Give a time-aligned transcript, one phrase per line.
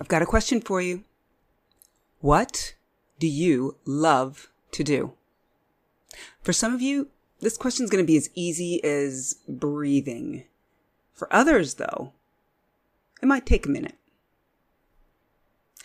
[0.00, 1.04] I've got a question for you.
[2.20, 2.74] What
[3.18, 5.12] do you love to do?
[6.42, 7.08] For some of you,
[7.40, 10.44] this question is going to be as easy as breathing.
[11.12, 12.12] For others, though,
[13.22, 13.96] it might take a minute.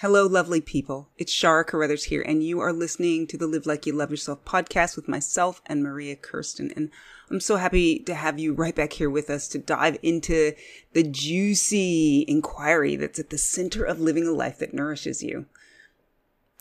[0.02, 1.10] Hello, lovely people.
[1.18, 4.46] It's Shara Carruthers here, and you are listening to the Live Like You Love Yourself
[4.46, 6.72] podcast with myself and Maria Kirsten.
[6.74, 6.90] And
[7.30, 10.54] I'm so happy to have you right back here with us to dive into
[10.94, 15.48] the juicy inquiry that's at the center of living a life that nourishes you.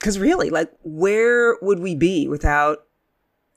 [0.00, 2.88] Because really, like, where would we be without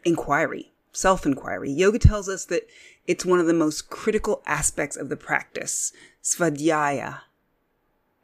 [0.05, 1.71] inquiry, self inquiry?
[1.71, 2.67] Yoga tells us that
[3.07, 7.21] it's one of the most critical aspects of the practice, svadhyaya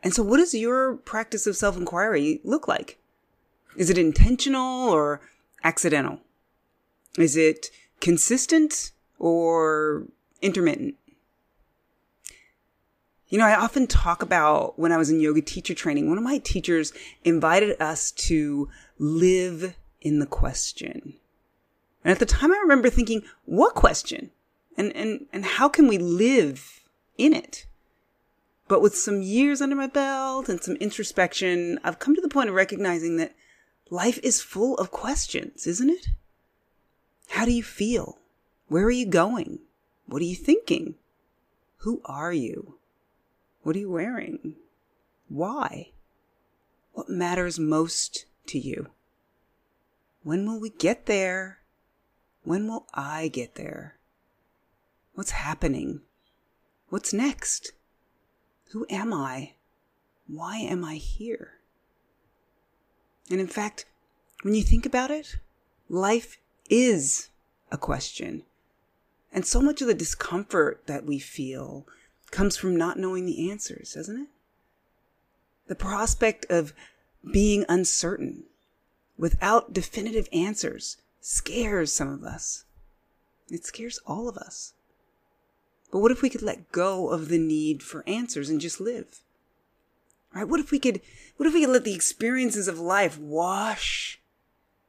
[0.08, 2.98] and so, what does your practice of self inquiry look like?
[3.76, 5.20] Is it intentional or
[5.66, 6.22] accidental?
[7.18, 10.06] Is it consistent or
[10.42, 10.96] intermittent?
[13.28, 16.24] You know, I often talk about when I was in yoga teacher training, one of
[16.24, 16.94] my teachers
[17.26, 21.16] invited us to live in the question.
[22.06, 24.32] And at the time I remember thinking, what question?
[24.78, 26.86] And, and, and how can we live
[27.18, 27.66] in it?
[28.68, 32.50] But with some years under my belt and some introspection, I've come to the point
[32.50, 33.36] of recognizing that
[33.90, 36.10] life is full of questions, isn't it?
[37.30, 38.18] How do you feel?
[38.68, 39.60] Where are you going?
[40.06, 40.96] What are you thinking?
[41.80, 42.78] Who are you?
[43.64, 44.56] What are you wearing?
[45.30, 45.92] Why?
[46.94, 48.88] What matters most to you?
[50.24, 51.60] When will we get there?
[52.44, 53.98] When will I get there?
[55.14, 56.02] What's happening?
[56.90, 57.74] What's next?
[58.72, 59.54] Who am I?
[60.28, 61.54] Why am I here?
[63.30, 63.86] And in fact,
[64.44, 65.38] when you think about it,
[65.90, 66.38] life
[66.70, 67.30] is
[67.72, 68.44] a question.
[69.32, 71.86] And so much of the discomfort that we feel
[72.32, 74.28] comes from not knowing the answers, doesn't it?
[75.68, 76.74] The prospect of
[77.32, 78.44] being uncertain
[79.18, 82.66] without definitive answers scares some of us.
[83.50, 84.74] It scares all of us.
[85.92, 89.22] But what if we could let go of the need for answers and just live?
[90.34, 90.48] Right?
[90.48, 91.02] What if we could,
[91.38, 94.20] what if we could let the experiences of life wash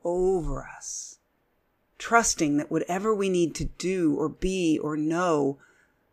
[0.05, 1.19] over us?
[1.99, 5.59] Trusting that whatever we need to do or be or know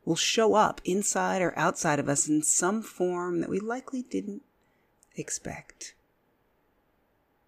[0.04, 4.44] will show up inside or outside of us in some form that we likely didn't
[5.16, 5.96] expect.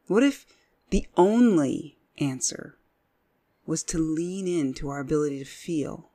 [0.08, 0.46] What if
[0.90, 2.78] the only answer
[3.66, 6.10] was to lean into our ability to feel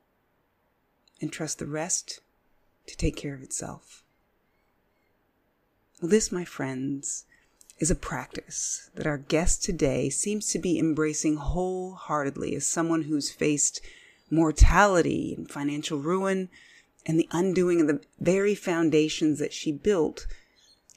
[1.23, 2.19] and trust the rest
[2.85, 4.03] to take care of itself.
[6.01, 7.23] Well, this, my friends,
[7.79, 13.31] is a practice that our guest today seems to be embracing wholeheartedly as someone who's
[13.31, 13.79] faced
[14.29, 16.49] mortality and financial ruin
[17.05, 20.27] and the undoing of the very foundations that she built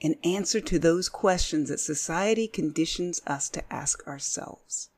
[0.00, 4.90] in answer to those questions that society conditions us to ask ourselves.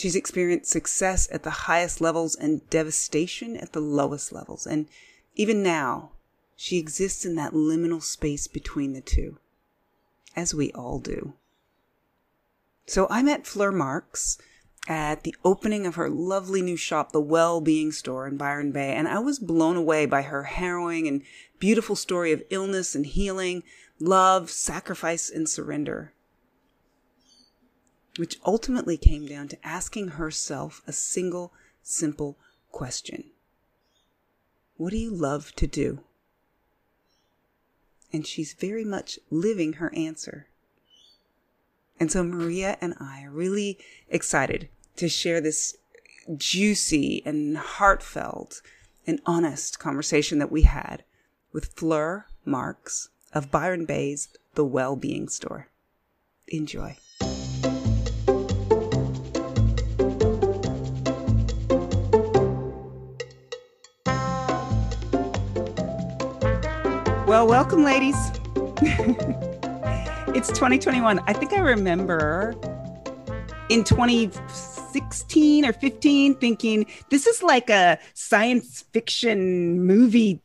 [0.00, 4.66] She's experienced success at the highest levels and devastation at the lowest levels.
[4.66, 4.86] And
[5.36, 6.12] even now,
[6.56, 9.36] she exists in that liminal space between the two,
[10.34, 11.34] as we all do.
[12.86, 14.38] So I met Fleur Marks
[14.88, 18.94] at the opening of her lovely new shop, the Well Being Store in Byron Bay,
[18.94, 21.20] and I was blown away by her harrowing and
[21.58, 23.64] beautiful story of illness and healing,
[23.98, 26.14] love, sacrifice, and surrender
[28.20, 32.36] which ultimately came down to asking herself a single, simple
[32.70, 33.24] question
[34.76, 36.00] What do you love to do?
[38.12, 40.48] And she's very much living her answer.
[41.98, 43.78] And so Maria and I are really
[44.10, 45.78] excited to share this
[46.36, 48.60] juicy and heartfelt
[49.06, 51.04] and honest conversation that we had
[51.54, 55.68] with Fleur Marks of Byron Bay's The Well Being Store.
[56.48, 56.98] Enjoy.
[67.40, 68.16] Well, welcome, ladies.
[70.36, 71.20] it's 2021.
[71.20, 72.54] I think I remember
[73.70, 80.42] in 2016 or 15 thinking this is like a science fiction movie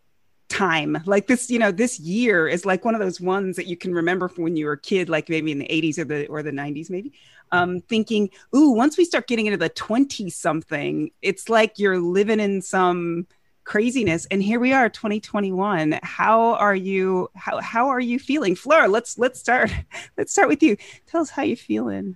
[0.48, 0.98] time.
[1.06, 3.94] Like this, you know, this year is like one of those ones that you can
[3.94, 6.44] remember from when you were a kid, like maybe in the 80s or the or
[6.44, 7.12] the 90s, maybe.
[7.52, 12.40] Um, thinking, ooh, once we start getting into the 20 something, it's like you're living
[12.40, 13.28] in some
[13.66, 14.26] craziness.
[14.32, 18.56] And here we are 2021 how are you how, how are you feeling?
[18.56, 19.72] Fleur let's let's start
[20.18, 20.78] let's start with you.
[21.08, 22.16] Tell us how you feeling.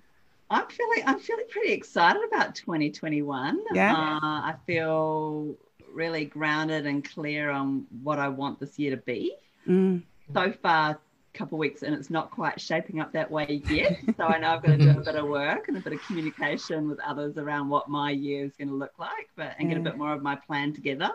[0.52, 3.94] I'm feeling i'm feeling pretty excited about 2021 yeah.
[3.94, 5.54] Uh, i feel
[5.92, 9.36] really grounded and clear on what i want this year to be.
[9.68, 10.02] Mm.
[10.34, 10.98] so far,
[11.34, 13.98] a couple of weeks and it's not quite shaping up that way yet.
[14.16, 16.02] So I know I've got to do a bit of work and a bit of
[16.02, 19.76] communication with others around what my year is going to look like, but and get
[19.78, 21.10] a bit more of my plan together.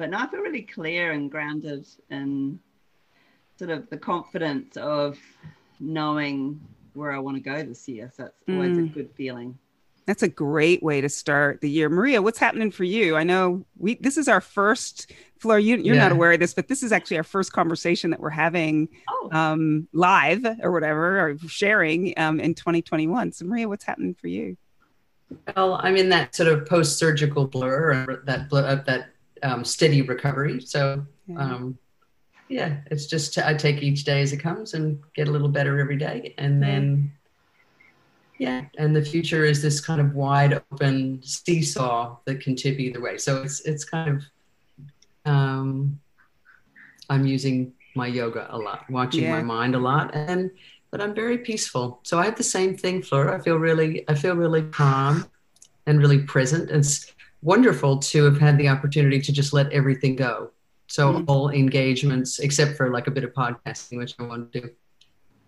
[0.00, 2.58] But now I feel really clear and grounded in
[3.58, 5.18] sort of the confidence of
[5.78, 6.58] knowing
[6.94, 8.10] where I want to go this year.
[8.16, 8.86] So it's always mm.
[8.86, 9.58] a good feeling.
[10.06, 11.90] That's a great way to start the year.
[11.90, 13.14] Maria, what's happening for you?
[13.14, 16.04] I know we this is our first Fleur, you, you're yeah.
[16.04, 19.28] not aware of this, but this is actually our first conversation that we're having oh.
[19.32, 23.32] um, live or whatever, or sharing um, in 2021.
[23.32, 24.56] So, Maria, what's happening for you?
[25.54, 29.10] Well, I'm in that sort of post-surgical blur, that blur, uh, that
[29.42, 30.60] um, steady recovery.
[30.60, 31.38] So, yeah.
[31.38, 31.78] Um,
[32.48, 35.78] yeah, it's just I take each day as it comes and get a little better
[35.78, 37.12] every day, and then
[38.40, 43.00] yeah and the future is this kind of wide open seesaw that can tip either
[43.00, 44.22] way so it's it's kind of
[45.30, 46.00] um
[47.10, 49.36] i'm using my yoga a lot watching yeah.
[49.36, 50.50] my mind a lot and
[50.90, 54.14] but i'm very peaceful so i have the same thing flora i feel really i
[54.14, 55.26] feel really calm
[55.86, 60.50] and really present it's wonderful to have had the opportunity to just let everything go
[60.86, 61.24] so mm-hmm.
[61.28, 64.70] all engagements except for like a bit of podcasting which i want to do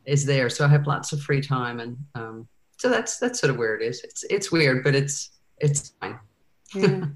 [0.04, 2.48] is there so i have lots of free time and um,
[2.82, 4.00] so that's that's sort of where it is.
[4.02, 6.18] It's it's weird, but it's it's fine.
[6.74, 6.86] Yeah.
[6.88, 7.06] yeah.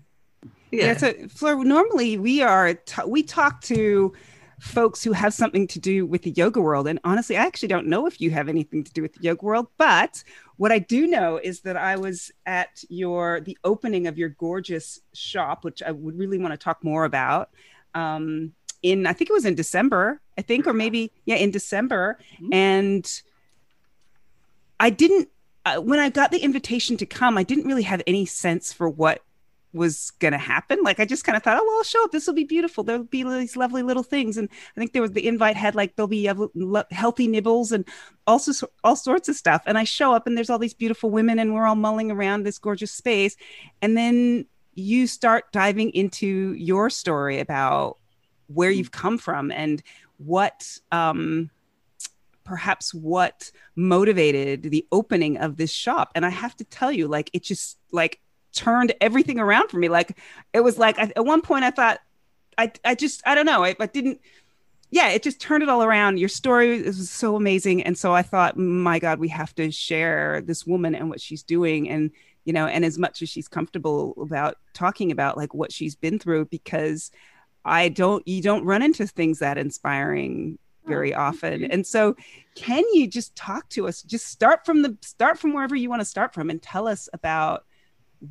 [0.71, 0.97] yeah.
[0.97, 4.13] So, Fleur, normally we are t- we talk to
[4.59, 7.87] folks who have something to do with the yoga world, and honestly, I actually don't
[7.87, 9.69] know if you have anything to do with the yoga world.
[9.77, 10.23] But
[10.57, 15.01] what I do know is that I was at your the opening of your gorgeous
[15.13, 17.51] shop, which I would really want to talk more about.
[17.95, 22.19] Um, in I think it was in December, I think, or maybe yeah, in December,
[22.35, 22.53] mm-hmm.
[22.53, 23.23] and
[24.79, 25.29] I didn't
[25.65, 28.89] uh, when I got the invitation to come, I didn't really have any sense for
[28.89, 29.23] what
[29.73, 30.79] was going to happen.
[30.83, 32.13] Like I just kind of thought, oh well, I'll show up.
[32.13, 32.85] This will be beautiful.
[32.85, 34.37] There'll be these lovely little things.
[34.37, 36.31] And I think there was the invite had like there'll be
[36.91, 37.85] healthy nibbles and
[38.27, 39.63] also all sorts of stuff.
[39.67, 42.43] And I show up and there's all these beautiful women and we're all mulling around
[42.43, 43.37] this gorgeous space.
[43.83, 47.99] And then you start diving into your story about
[48.49, 49.83] where you've come from and
[50.19, 51.51] what um
[52.47, 56.13] perhaps what motivated the opening of this shop.
[56.15, 58.21] And I have to tell you, like, it just like
[58.57, 59.89] turned everything around for me.
[59.89, 60.19] Like,
[60.53, 62.01] it was like I, at one point I thought,
[62.59, 64.21] I, I just, I don't know, I, I didn't,
[64.91, 66.19] yeah, it just turned it all around.
[66.19, 67.83] Your story is so amazing.
[67.83, 71.43] And so I thought, my God, we have to share this woman and what she's
[71.43, 71.89] doing.
[71.91, 72.11] And,
[72.45, 76.19] you know, and as much as she's comfortable about talking about like what she's been
[76.19, 77.11] through, because
[77.65, 81.65] I don't, you don't run into things that inspiring oh, very oh, often.
[81.65, 82.17] And so
[82.55, 84.03] can you just talk to us?
[84.03, 87.09] Just start from the start from wherever you want to start from and tell us
[87.13, 87.65] about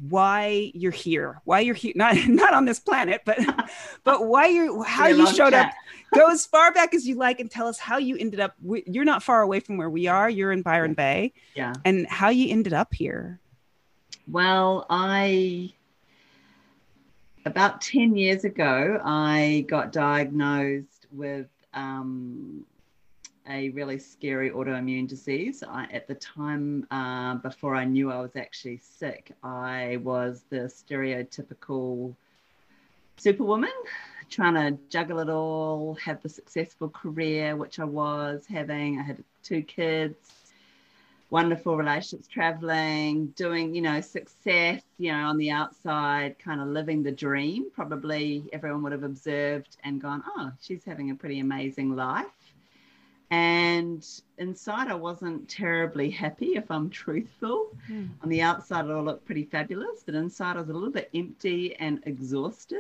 [0.09, 3.39] why you're here why you're here not not on this planet but
[4.03, 5.67] but why you're how you showed chat.
[5.67, 5.73] up
[6.13, 8.55] go as far back as you like and tell us how you ended up
[8.85, 10.29] you're not far away from where we are.
[10.29, 11.33] You're in byron bay.
[11.55, 11.73] Yeah.
[11.83, 13.39] And how you ended up here.
[14.27, 15.71] Well i
[17.45, 21.45] about 10 years ago i got diagnosed with
[21.75, 22.65] um,
[23.49, 25.63] a really scary autoimmune disease.
[25.67, 30.71] I, at the time, uh, before I knew I was actually sick, I was the
[30.71, 32.15] stereotypical
[33.17, 33.69] superwoman
[34.29, 38.99] trying to juggle it all, have the successful career, which I was having.
[38.99, 40.17] I had two kids,
[41.29, 47.03] wonderful relationships, traveling, doing, you know, success, you know, on the outside, kind of living
[47.03, 47.69] the dream.
[47.71, 52.25] Probably everyone would have observed and gone, oh, she's having a pretty amazing life.
[53.35, 57.75] And inside, I wasn't terribly happy, if I'm truthful.
[57.91, 58.11] Mm.
[58.23, 61.09] On the outside, it all looked pretty fabulous, but inside, I was a little bit
[61.13, 62.79] empty and exhausted.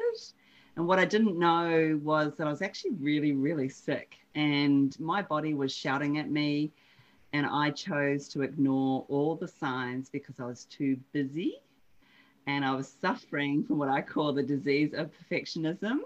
[0.77, 4.15] And what I didn't know was that I was actually really, really sick.
[4.33, 6.71] And my body was shouting at me
[7.33, 11.59] and I chose to ignore all the signs because I was too busy
[12.47, 15.99] and I was suffering from what I call the disease of perfectionism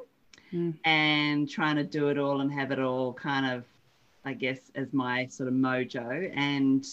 [0.52, 0.74] mm.
[0.86, 3.64] and trying to do it all and have it all kind of,
[4.26, 6.32] I guess, as my sort of mojo.
[6.36, 6.86] And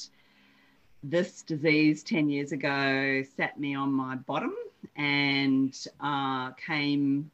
[1.03, 4.55] this disease 10 years ago sat me on my bottom
[4.97, 7.31] and uh, came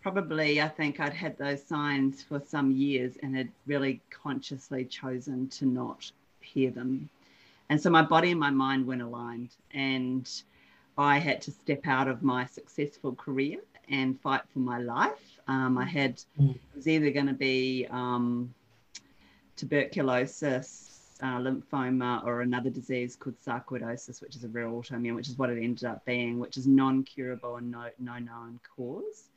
[0.00, 5.48] probably i think i'd had those signs for some years and had really consciously chosen
[5.48, 6.12] to not
[6.44, 7.08] hear them.
[7.68, 9.50] And so my body and my mind weren't aligned.
[9.72, 10.30] And
[10.96, 15.38] I had to step out of my successful career and fight for my life.
[15.48, 16.54] Um, I had, mm.
[16.54, 18.54] it was either going to be um,
[19.56, 25.38] tuberculosis, uh, lymphoma, or another disease called sarcoidosis, which is a rare autoimmune, which is
[25.38, 29.30] what it ended up being, which is non curable and no, no known cause.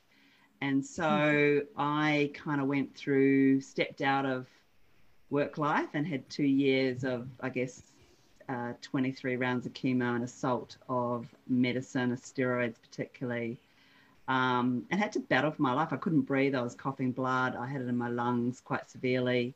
[0.62, 4.48] And so I kind of went through, stepped out of
[5.30, 7.84] work life and had two years of, I guess,
[8.50, 13.58] uh, 23 rounds of chemo and assault of medicine, steroids particularly,
[14.28, 15.90] um, and had to battle for my life.
[15.92, 16.56] I couldn't breathe.
[16.56, 17.56] I was coughing blood.
[17.56, 19.54] I had it in my lungs quite severely,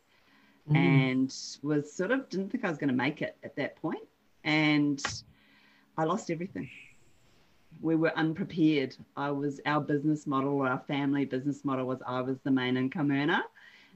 [0.69, 0.75] mm.
[0.75, 4.07] and was sort of didn't think I was going to make it at that point,
[4.43, 5.01] and
[5.97, 6.69] I lost everything.
[7.81, 8.95] We were unprepared.
[9.15, 12.77] I was our business model, or our family business model was I was the main
[12.77, 13.43] income earner,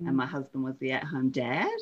[0.01, 0.07] mm.
[0.07, 1.79] and my husband was the at-home dad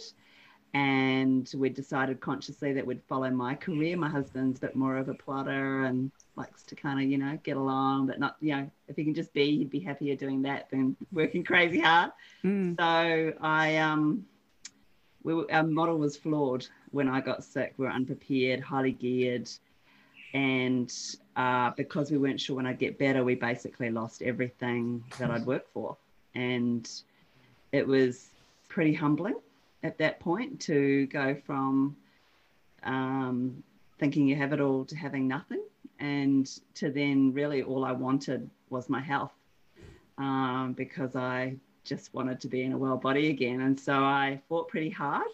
[0.74, 3.96] and we decided consciously that we'd follow my career.
[3.96, 7.38] My husband's a bit more of a plotter and likes to kind of, you know,
[7.44, 10.42] get along, but not, you know, if he can just be, he'd be happier doing
[10.44, 12.12] that than working crazy hard.
[12.44, 12.76] Mm.
[12.80, 14.26] So I, um,
[15.24, 17.74] we were, our model was flawed when I got sick.
[17.78, 19.50] We were unprepared, highly geared,
[20.34, 20.94] and
[21.36, 25.46] uh, because we weren't sure when I'd get better, we basically lost everything that I'd
[25.46, 25.98] worked for,
[26.36, 26.90] and
[27.72, 28.30] it was
[28.68, 29.36] pretty humbling
[29.84, 31.96] at that point to go from
[32.84, 33.64] um,
[34.00, 35.62] thinking you have it all to having nothing
[36.00, 39.34] and to then really all I wanted was my health
[40.18, 43.62] um, because I just wanted to be in a well body again.
[43.62, 45.28] And so I fought pretty hard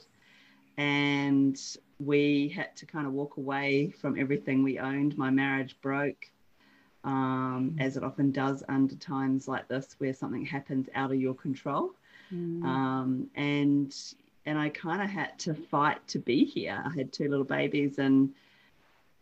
[0.80, 1.60] and
[2.00, 5.18] we had to kind of walk away from everything we owned.
[5.18, 6.30] My marriage broke,
[7.04, 11.34] um, as it often does under times like this where something happens out of your
[11.34, 11.92] control.
[12.34, 12.64] Mm.
[12.64, 13.94] Um, and
[14.46, 16.82] and I kind of had to fight to be here.
[16.86, 18.34] I had two little babies, and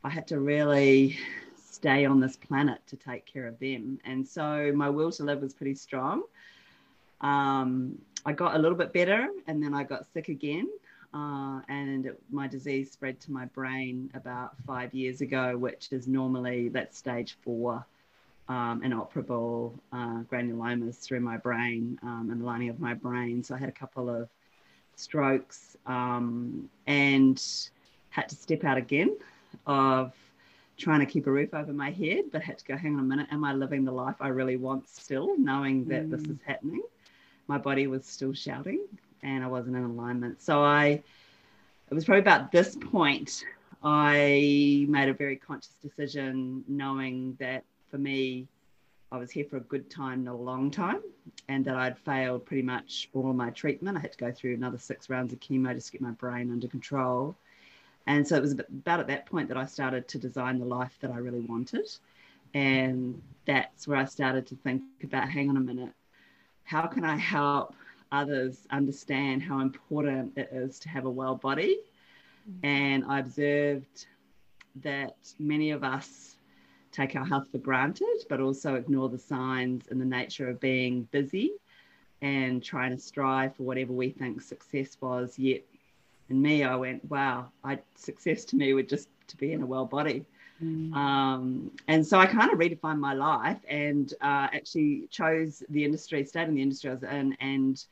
[0.03, 1.17] I had to really
[1.55, 3.99] stay on this planet to take care of them.
[4.05, 6.23] And so my will to live was pretty strong.
[7.21, 10.67] Um, I got a little bit better, and then I got sick again.
[11.13, 16.07] Uh, and it, my disease spread to my brain about five years ago, which is
[16.07, 17.85] normally that's stage four,
[18.49, 23.43] um, inoperable uh, granulomas through my brain um, and the lining of my brain.
[23.43, 24.29] So I had a couple of
[24.95, 27.41] strokes um, and
[28.09, 29.15] had to step out again
[29.65, 30.13] of
[30.77, 33.03] trying to keep a roof over my head, but had to go, hang on a
[33.03, 36.11] minute, am I living the life I really want still, knowing that mm.
[36.11, 36.83] this is happening?
[37.47, 38.85] My body was still shouting
[39.23, 40.41] and I wasn't in alignment.
[40.41, 41.01] So I,
[41.89, 43.43] it was probably about this point,
[43.83, 48.47] I made a very conscious decision knowing that for me,
[49.11, 51.01] I was here for a good time, not a long time,
[51.47, 53.97] and that I'd failed pretty much all my treatment.
[53.97, 56.51] I had to go through another six rounds of chemo just to get my brain
[56.51, 57.35] under control.
[58.05, 60.97] And so it was about at that point that I started to design the life
[61.01, 61.89] that I really wanted.
[62.53, 65.93] And that's where I started to think about hang on a minute,
[66.67, 67.73] how can I help
[68.11, 71.79] others understand how important it is to have a well body?
[72.49, 72.65] Mm-hmm.
[72.65, 74.05] And I observed
[74.83, 76.35] that many of us
[76.91, 81.03] take our health for granted, but also ignore the signs and the nature of being
[81.11, 81.53] busy
[82.21, 85.39] and trying to strive for whatever we think success was.
[85.39, 85.63] Yet,
[86.29, 89.65] in me, I went, wow, I, success to me would just to be in a
[89.65, 90.25] well body.
[90.63, 90.93] Mm.
[90.93, 96.23] Um, and so I kind of redefined my life and uh, actually chose the industry,
[96.25, 97.85] stayed in the industry I was in, and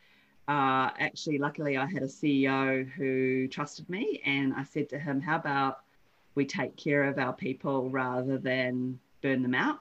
[0.48, 5.20] uh, actually, luckily, I had a CEO who trusted me, and I said to him,
[5.20, 5.80] "How about
[6.36, 9.80] we take care of our people rather than burn them out.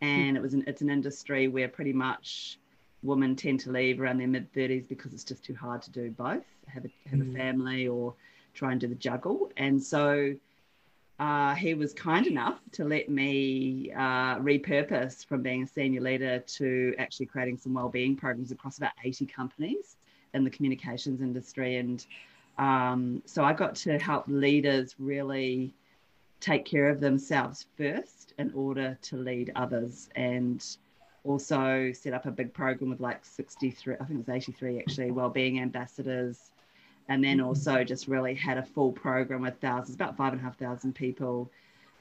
[0.00, 2.58] And it was an, it's an industry where pretty much
[3.02, 6.10] women tend to leave around their mid 30s because it's just too hard to do
[6.10, 7.32] both, have a, have mm.
[7.32, 8.14] a family or
[8.52, 9.50] try and do the juggle.
[9.56, 10.34] And so
[11.18, 16.40] uh, he was kind enough to let me uh, repurpose from being a senior leader
[16.40, 19.96] to actually creating some wellbeing programs across about 80 companies
[20.34, 21.76] in the communications industry.
[21.76, 22.04] And
[22.58, 25.72] um, so I got to help leaders really
[26.40, 30.76] take care of themselves first in order to lead others and
[31.22, 35.10] also set up a big program with like 63 i think it was 83 actually
[35.10, 36.50] well-being ambassadors
[37.08, 37.46] and then mm-hmm.
[37.46, 40.94] also just really had a full program with thousands about five and a half thousand
[40.94, 41.50] people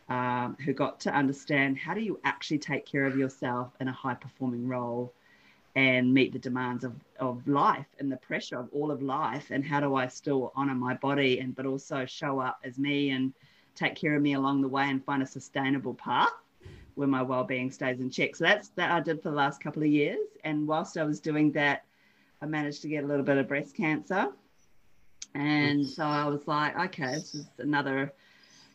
[0.09, 3.91] um, who got to understand how do you actually take care of yourself in a
[3.91, 5.13] high performing role
[5.75, 9.65] and meet the demands of, of life and the pressure of all of life and
[9.65, 13.33] how do i still honor my body and but also show up as me and
[13.75, 16.29] take care of me along the way and find a sustainable path
[16.95, 18.35] where my well-being stays in check.
[18.35, 20.27] So that's that I did for the last couple of years.
[20.43, 21.85] And whilst I was doing that,
[22.41, 24.27] I managed to get a little bit of breast cancer.
[25.35, 28.13] And so I was like, okay, this is another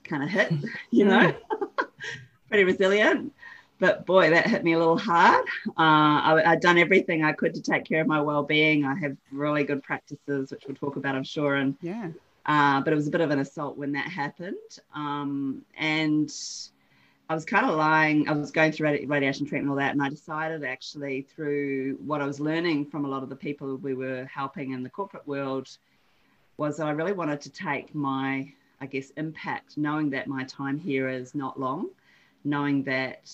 [0.04, 0.52] kind of hit,
[0.90, 1.32] you know,
[2.48, 3.32] pretty resilient.
[3.80, 5.44] But boy, that hit me a little hard.
[5.68, 8.84] Uh, I, I'd done everything I could to take care of my well-being.
[8.84, 11.54] I have really good practices, which we'll talk about, I'm sure.
[11.54, 12.08] And yeah,
[12.46, 14.56] uh, but it was a bit of an assault when that happened.
[14.94, 16.32] Um, and
[17.28, 18.28] I was kind of lying.
[18.28, 22.22] I was going through radiation treatment and all that, and I decided actually through what
[22.22, 25.28] I was learning from a lot of the people we were helping in the corporate
[25.28, 25.68] world
[26.58, 31.08] was I really wanted to take my, I guess, impact, knowing that my time here
[31.08, 31.88] is not long,
[32.44, 33.30] knowing that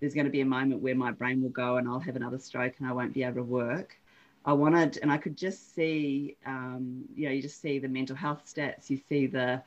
[0.00, 2.38] there's going to be a moment where my brain will go and I'll have another
[2.38, 3.96] stroke and I won't be able to work.
[4.44, 8.16] I wanted, and I could just see, um, you know, you just see the mental
[8.16, 9.62] health stats, you see the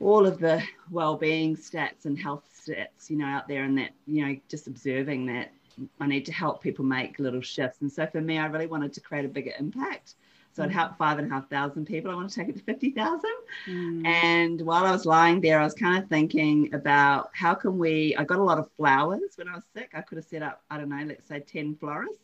[0.00, 4.26] all of the well-being stats and health stats, you know, out there, and that, you
[4.26, 5.52] know, just observing that
[6.00, 7.82] I need to help people make little shifts.
[7.82, 10.14] And so for me, I really wanted to create a bigger impact.
[10.54, 10.72] So I'd mm.
[10.72, 12.10] help five and a half thousand people.
[12.10, 13.30] I want to take it to 50,000.
[13.68, 14.06] Mm.
[14.06, 18.14] And while I was lying there, I was kind of thinking about how can we,
[18.16, 19.92] I got a lot of flowers when I was sick.
[19.94, 22.18] I could have set up, I don't know, let's say 10 florists.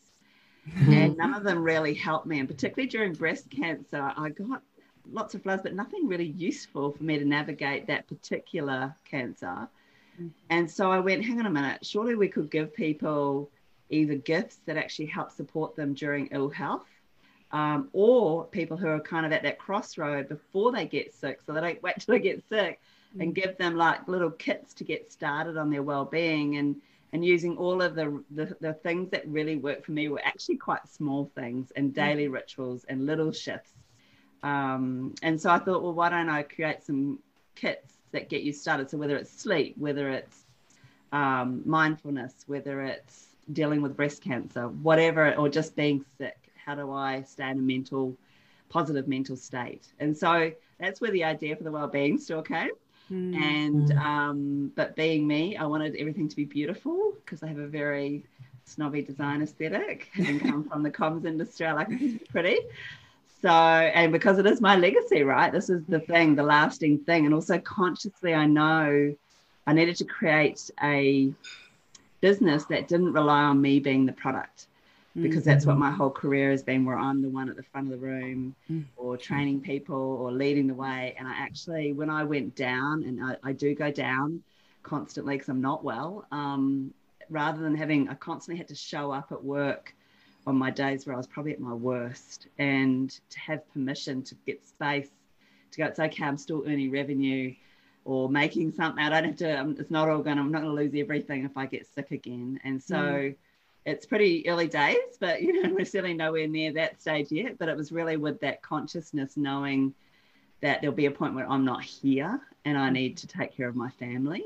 [0.76, 2.40] and none of them really helped me.
[2.40, 4.62] And particularly during breast cancer, I got
[5.10, 9.68] lots of flowers, but nothing really useful for me to navigate that particular cancer.
[10.20, 10.30] Mm.
[10.50, 13.50] And so I went, hang on a minute, surely we could give people
[13.90, 16.86] either gifts that actually help support them during ill health.
[17.50, 21.52] Um, or people who are kind of at that crossroad before they get sick, so
[21.52, 22.80] they don't wait till they get sick,
[23.16, 23.22] mm.
[23.22, 26.76] and give them like little kits to get started on their well-being and
[27.14, 30.58] and using all of the, the, the things that really work for me were actually
[30.58, 31.94] quite small things and mm.
[31.94, 33.72] daily rituals and little shifts
[34.42, 37.18] um, and so I thought, well, why don't I create some
[37.54, 38.90] kits that get you started?
[38.90, 40.44] So whether it's sleep, whether it's
[41.12, 46.37] um, mindfulness, whether it's dealing with breast cancer, whatever, or just being sick,
[46.68, 48.14] how do I stay in a mental,
[48.68, 49.86] positive mental state?
[50.00, 52.72] And so that's where the idea for the well-being store came.
[53.10, 53.34] Mm.
[53.36, 57.66] And um, but being me, I wanted everything to be beautiful because I have a
[57.66, 58.22] very
[58.66, 61.66] snobby design aesthetic, having come from the comms industry.
[61.66, 62.58] I like it pretty.
[63.40, 65.50] So, and because it is my legacy, right?
[65.50, 67.24] This is the thing, the lasting thing.
[67.24, 69.14] And also consciously, I know
[69.66, 71.32] I needed to create a
[72.20, 74.67] business that didn't rely on me being the product
[75.22, 77.92] because that's what my whole career has been where I'm the one at the front
[77.92, 78.84] of the room mm.
[78.96, 81.14] or training people or leading the way.
[81.18, 84.42] And I actually, when I went down, and I, I do go down
[84.82, 86.92] constantly because I'm not well, um,
[87.30, 89.94] rather than having, I constantly had to show up at work
[90.46, 94.34] on my days where I was probably at my worst and to have permission to
[94.46, 95.08] get space
[95.72, 97.54] to go, it's okay, I'm still earning revenue
[98.04, 99.04] or making something.
[99.04, 101.44] I don't have to, um, it's not all going, I'm not going to lose everything
[101.44, 102.58] if I get sick again.
[102.64, 103.36] And so mm.
[103.88, 107.58] It's pretty early days, but you know, we're certainly nowhere near that stage yet.
[107.58, 109.94] But it was really with that consciousness knowing
[110.60, 113.68] that there'll be a point where I'm not here and I need to take care
[113.68, 114.44] of my family.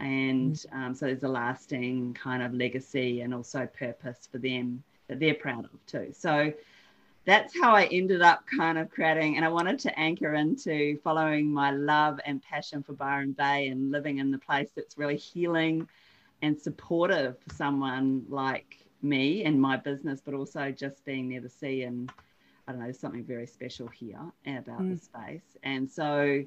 [0.00, 0.74] And mm.
[0.74, 5.34] um, so there's a lasting kind of legacy and also purpose for them that they're
[5.34, 6.12] proud of too.
[6.12, 6.52] So
[7.24, 11.52] that's how I ended up kind of creating, and I wanted to anchor into following
[11.52, 15.86] my love and passion for Byron Bay and living in the place that's really healing
[16.42, 21.48] and supportive for someone like me and my business, but also just being near the
[21.48, 21.82] sea.
[21.82, 22.10] And
[22.66, 24.98] I don't know, there's something very special here about mm.
[24.98, 25.56] the space.
[25.62, 26.44] And so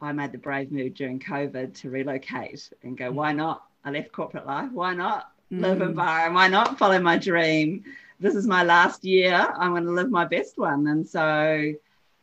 [0.00, 3.14] I made the brave move during COVID to relocate and go, mm.
[3.14, 3.64] why not?
[3.84, 4.70] I left corporate life.
[4.72, 5.32] Why not?
[5.52, 6.34] live in Byron.
[6.34, 7.84] Why not follow my dream?
[8.20, 9.34] This is my last year.
[9.34, 10.86] I'm going to live my best one.
[10.86, 11.72] And so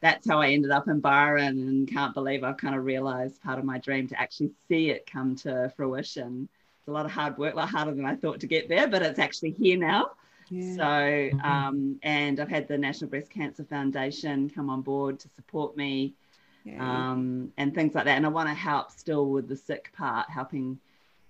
[0.01, 3.59] that's how I ended up in Byron and can't believe I've kind of realized part
[3.59, 6.49] of my dream to actually see it come to fruition.
[6.89, 9.01] A lot of hard work, a lot harder than I thought to get there, but
[9.01, 10.11] it's actually here now.
[10.49, 10.75] Yeah.
[10.75, 11.39] So, mm-hmm.
[11.41, 16.15] um, and I've had the National Breast Cancer Foundation come on board to support me
[16.63, 17.11] yeah.
[17.11, 18.17] um, and things like that.
[18.17, 20.79] And I want to help still with the sick part, helping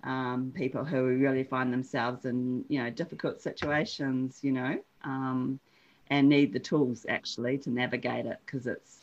[0.04, 5.60] um, people who really find themselves in you know difficult situations, you know, um,
[6.10, 8.98] and need the tools actually to navigate it because it's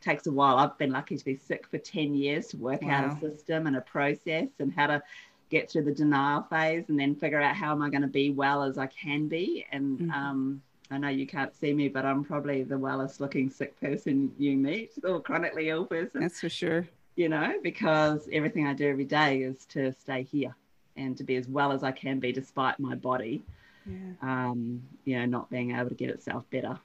[0.00, 0.58] takes a while.
[0.58, 2.90] I've been lucky to be sick for ten years to work wow.
[2.90, 5.02] out a system and a process and how to
[5.50, 8.30] get through the denial phase and then figure out how am I going to be
[8.30, 9.64] well as I can be.
[9.72, 10.10] And mm-hmm.
[10.10, 14.32] um, I know you can't see me, but I'm probably the wellest looking sick person
[14.38, 16.20] you meet or chronically ill person.
[16.20, 20.54] That's for sure you know, because everything I do every day is to stay here
[20.96, 23.42] and to be as well as I can be despite my body,
[23.86, 24.12] yeah.
[24.22, 26.78] um, you know, not being able to get itself better.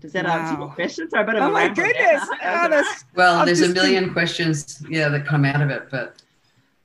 [0.00, 0.38] Does that wow.
[0.38, 1.10] answer your question?
[1.10, 2.26] Sorry, but oh my goodness!
[2.44, 6.22] Oh, well, I'm there's a million questions, yeah, that come out of it, but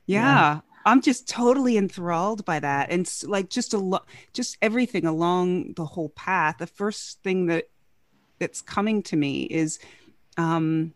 [0.06, 0.20] yeah.
[0.22, 0.60] yeah.
[0.84, 5.84] I'm just totally enthralled by that, and like just a lot, just everything along the
[5.84, 6.58] whole path.
[6.58, 7.68] The first thing that
[8.38, 9.78] that's coming to me is,
[10.36, 10.94] um,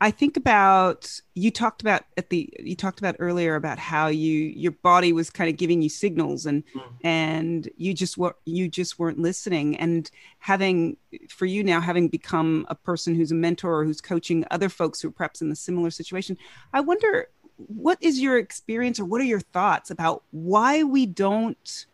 [0.00, 4.32] I think about you talked about at the you talked about earlier about how you
[4.32, 6.82] your body was kind of giving you signals and mm.
[7.02, 9.76] and you just were you just weren't listening.
[9.76, 10.96] And having
[11.28, 15.00] for you now having become a person who's a mentor or who's coaching other folks
[15.00, 16.36] who are perhaps in the similar situation
[16.72, 21.86] I wonder what is your experience or what are your thoughts about why we don't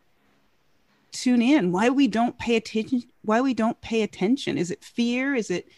[1.13, 1.71] tune in?
[1.71, 4.57] Why we don't pay attention why we don't pay attention?
[4.57, 5.35] Is it fear?
[5.35, 5.69] Is it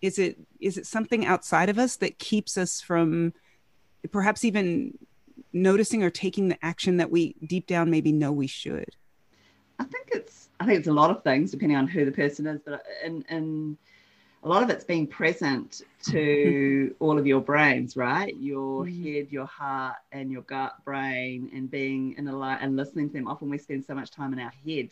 [0.00, 3.32] is it is it something outside of us that keeps us from
[4.10, 4.96] perhaps even
[5.52, 8.96] noticing or taking the action that we deep down maybe know we should?
[9.78, 12.46] I think it's i think it's a lot of things depending on who the person
[12.46, 13.78] is but in in
[14.44, 18.36] a lot of it's being present to all of your brains right?
[18.36, 19.16] Your mm.
[19.16, 23.14] head your heart and your gut brain and being in a light and listening to
[23.14, 23.26] them.
[23.26, 24.90] Often we spend so much time in our head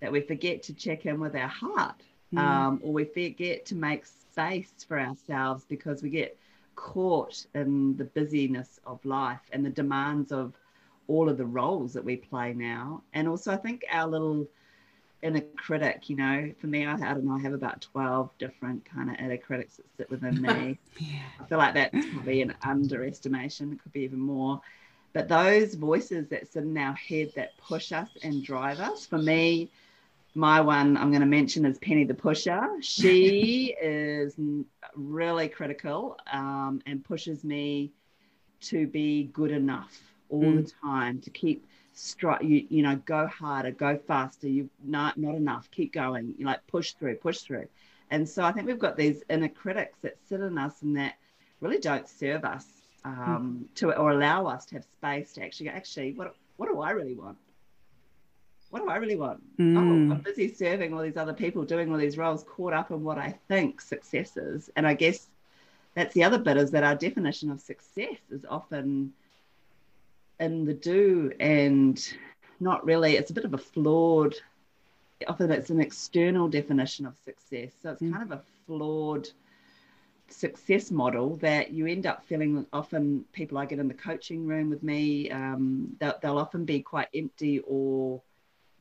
[0.00, 2.02] that we forget to check in with our heart
[2.34, 2.38] mm.
[2.38, 6.36] um, or we forget to make space for ourselves because we get
[6.74, 10.52] caught in the busyness of life and the demands of
[11.08, 13.02] all of the roles that we play now.
[13.14, 14.46] And also, I think our little
[15.22, 18.84] inner critic, you know, for me, I, I don't know, I have about 12 different
[18.84, 20.78] kind of inner critics that sit within me.
[20.98, 21.18] yeah.
[21.40, 24.60] I feel like that's probably an underestimation, it could be even more.
[25.12, 29.18] But those voices that sit in our head that push us and drive us, for
[29.18, 29.70] me,
[30.36, 32.68] my one I'm going to mention is Penny the Pusher.
[32.82, 34.34] She is
[34.94, 37.92] really critical um, and pushes me
[38.60, 40.64] to be good enough all mm.
[40.64, 45.34] the time to keep stri- you, you know go harder go faster you not not
[45.34, 47.66] enough keep going you like push through push through
[48.10, 51.14] and so i think we've got these inner critics that sit in us and that
[51.60, 52.66] really don't serve us
[53.04, 53.74] um, mm.
[53.74, 56.90] to or allow us to have space to actually go actually what what do i
[56.90, 57.36] really want
[58.76, 59.42] what do I really want?
[59.58, 59.76] Mm.
[59.76, 63.02] Oh, I'm busy serving all these other people, doing all these roles, caught up in
[63.02, 64.70] what I think success is.
[64.76, 65.28] And I guess
[65.94, 69.12] that's the other bit is that our definition of success is often
[70.38, 72.12] in the do and
[72.60, 74.34] not really, it's a bit of a flawed,
[75.26, 77.72] often it's an external definition of success.
[77.82, 78.12] So it's mm.
[78.12, 79.28] kind of a flawed
[80.28, 84.68] success model that you end up feeling often people I get in the coaching room
[84.68, 88.20] with me, um, they'll, they'll often be quite empty or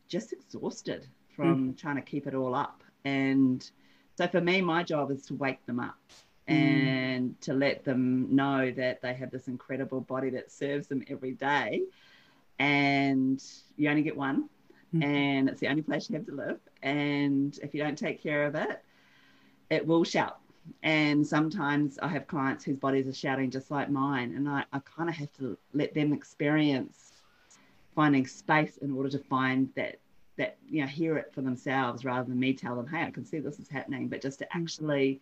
[0.07, 1.77] just exhausted from mm.
[1.77, 2.83] trying to keep it all up.
[3.03, 3.69] And
[4.17, 5.97] so for me, my job is to wake them up
[6.47, 6.55] mm.
[6.55, 11.33] and to let them know that they have this incredible body that serves them every
[11.33, 11.83] day.
[12.57, 13.43] And
[13.75, 14.49] you only get one,
[14.93, 15.03] mm.
[15.03, 16.59] and it's the only place you have to live.
[16.81, 18.81] And if you don't take care of it,
[19.69, 20.39] it will shout.
[20.81, 24.79] And sometimes I have clients whose bodies are shouting just like mine, and I, I
[24.79, 27.04] kind of have to let them experience
[27.95, 29.97] finding space in order to find that
[30.37, 33.25] that you know hear it for themselves rather than me tell them hey i can
[33.25, 34.61] see this is happening but just to mm.
[34.61, 35.19] actually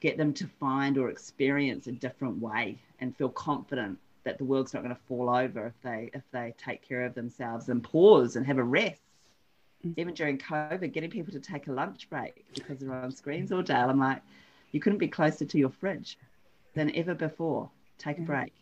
[0.00, 4.74] get them to find or experience a different way and feel confident that the world's
[4.74, 8.36] not going to fall over if they if they take care of themselves and pause
[8.36, 9.00] and have a rest
[9.84, 9.94] mm.
[9.96, 13.62] even during covid getting people to take a lunch break because they're on screens all
[13.62, 14.22] day i'm like
[14.72, 16.18] you couldn't be closer to your fridge
[16.74, 18.52] than ever before take a break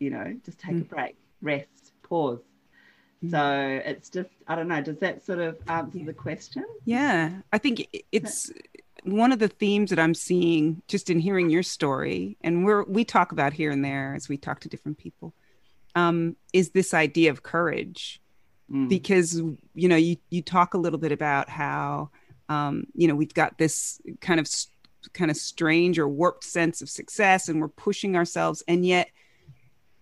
[0.00, 0.82] you know just take mm.
[0.82, 2.40] a break rest pause
[3.28, 6.64] so it's just, I don't know, does that sort of answer the question?
[6.86, 8.50] Yeah, I think it's
[9.04, 13.04] one of the themes that I'm seeing just in hearing your story, and we're we
[13.04, 15.34] talk about here and there as we talk to different people,
[15.94, 18.22] um, is this idea of courage,
[18.70, 18.88] mm.
[18.88, 19.34] because
[19.74, 22.10] you know you you talk a little bit about how
[22.48, 24.48] um, you know we've got this kind of
[25.12, 29.10] kind of strange or warped sense of success, and we're pushing ourselves, and yet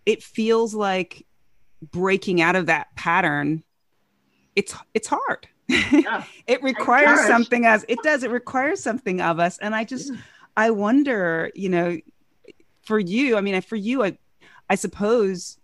[0.07, 1.27] it feels like
[1.83, 3.63] breaking out of that pattern
[4.57, 6.25] it's it's hard yeah.
[6.47, 10.21] it requires something as it does it requires something of us and i just yeah.
[10.57, 11.99] i wonder you know
[12.83, 14.17] for you i mean for you i
[14.69, 15.59] i suppose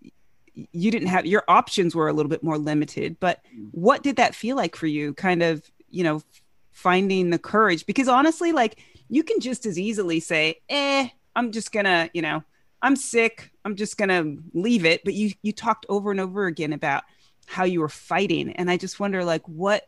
[0.71, 3.67] you didn't have your options were a little bit more limited but mm.
[3.71, 6.21] what did that feel like for you kind of you know
[6.71, 11.71] finding the courage because honestly like you can just as easily say eh i'm just
[11.71, 12.43] gonna you know
[12.81, 13.51] I'm sick.
[13.63, 15.03] I'm just going to leave it.
[15.03, 17.03] But you you talked over and over again about
[17.45, 19.87] how you were fighting and I just wonder like what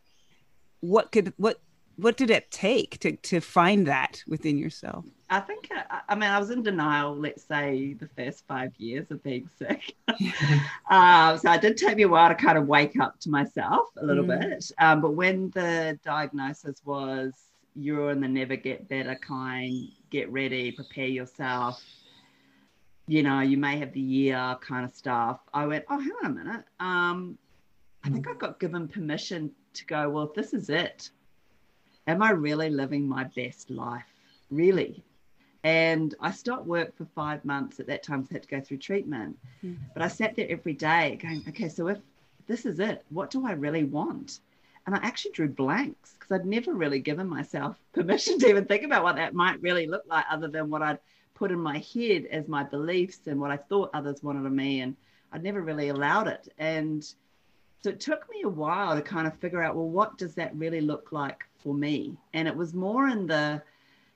[0.79, 1.59] what could what
[1.95, 5.05] what did it take to to find that within yourself?
[5.29, 7.15] I think I, I mean I was in denial.
[7.15, 9.95] Let's say the first five years of being sick.
[10.89, 13.87] um, so it did take me a while to kind of wake up to myself
[13.97, 14.39] a little mm.
[14.39, 14.71] bit.
[14.79, 17.33] Um, but when the diagnosis was
[17.75, 21.83] you're in the never get better kind, get ready, prepare yourself
[23.07, 25.39] you know, you may have the year kind of stuff.
[25.53, 26.63] I went, oh, hang on a minute.
[26.79, 27.37] Um,
[28.03, 31.09] I think I got given permission to go, well, if this is it,
[32.05, 34.05] am I really living my best life?
[34.51, 35.03] Really?
[35.63, 38.61] And I stopped work for five months at that time, so I had to go
[38.61, 39.37] through treatment.
[39.63, 39.77] Mm.
[39.93, 41.99] But I sat there every day going, okay, so if
[42.45, 44.39] this is it, what do I really want?
[44.85, 48.83] And I actually drew blanks because I'd never really given myself permission to even think
[48.83, 50.99] about what that might really look like, other than what I'd
[51.37, 54.81] put in my head as my beliefs and what I thought others wanted of me.
[54.81, 54.95] And
[55.31, 56.51] I'd never really allowed it.
[56.57, 57.03] And
[57.83, 60.55] so it took me a while to kind of figure out, well, what does that
[60.55, 62.17] really look like for me?
[62.33, 63.61] And it was more in the,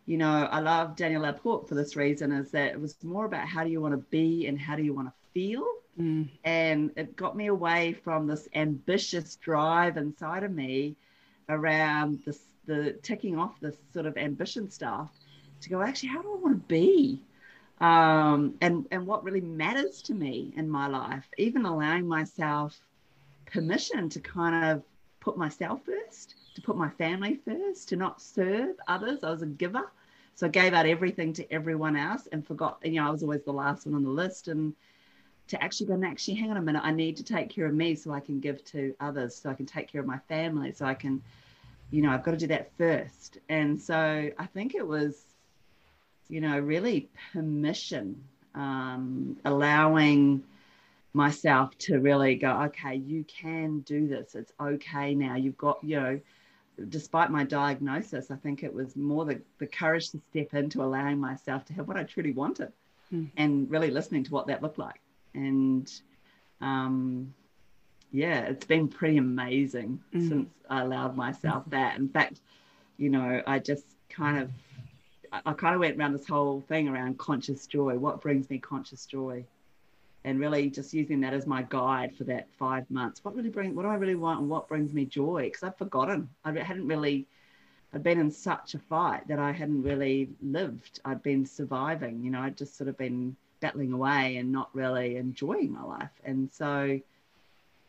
[0.07, 3.47] you know, I love Danielle LaPorte for this reason, is that it was more about
[3.47, 5.65] how do you want to be and how do you want to feel.
[5.99, 6.27] Mm.
[6.43, 10.95] And it got me away from this ambitious drive inside of me
[11.49, 15.11] around this, the ticking off this sort of ambition stuff
[15.61, 17.21] to go, actually, how do I want to be?
[17.79, 22.79] Um, and, and what really matters to me in my life, even allowing myself
[23.45, 24.83] permission to kind of
[25.19, 29.23] put myself first, to put my family first, to not serve others.
[29.23, 29.91] I was a giver.
[30.35, 33.43] So I gave out everything to everyone else and forgot, you know, I was always
[33.43, 34.47] the last one on the list.
[34.47, 34.73] And
[35.47, 37.73] to actually go, and actually, hang on a minute, I need to take care of
[37.73, 40.71] me so I can give to others, so I can take care of my family,
[40.71, 41.21] so I can,
[41.91, 43.39] you know, I've got to do that first.
[43.49, 45.30] And so I think it was,
[46.29, 48.23] you know, really permission,
[48.55, 50.43] um, allowing
[51.13, 54.35] myself to really go, okay, you can do this.
[54.35, 55.35] It's okay now.
[55.35, 56.19] You've got, you know,
[56.89, 61.19] despite my diagnosis, I think it was more the, the courage to step into allowing
[61.19, 62.71] myself to have what I truly wanted
[63.13, 63.29] mm.
[63.37, 65.01] and really listening to what that looked like.
[65.33, 65.91] And
[66.61, 67.33] um,
[68.11, 70.29] yeah, it's been pretty amazing mm.
[70.29, 71.97] since I allowed myself that.
[71.97, 72.39] In fact,
[72.97, 74.49] you know, I just kind of,
[75.31, 77.97] I, kind of went around this whole thing around conscious joy.
[77.97, 79.45] What brings me conscious joy?
[80.23, 83.23] and really just using that as my guide for that five months.
[83.23, 85.45] What really bring, what do I really want, and what brings me joy?
[85.45, 86.29] Because I've forgotten.
[86.45, 87.27] I hadn't really.
[87.93, 91.01] I'd been in such a fight that I hadn't really lived.
[91.03, 92.23] I'd been surviving.
[92.23, 96.11] You know, I'd just sort of been battling away and not really enjoying my life.
[96.23, 96.99] And so,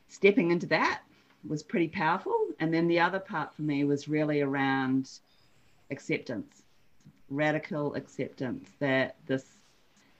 [0.08, 1.02] stepping into that
[1.46, 2.48] was pretty powerful.
[2.58, 5.08] And then the other part for me was really around
[5.90, 6.61] acceptance,
[7.32, 9.44] radical acceptance that this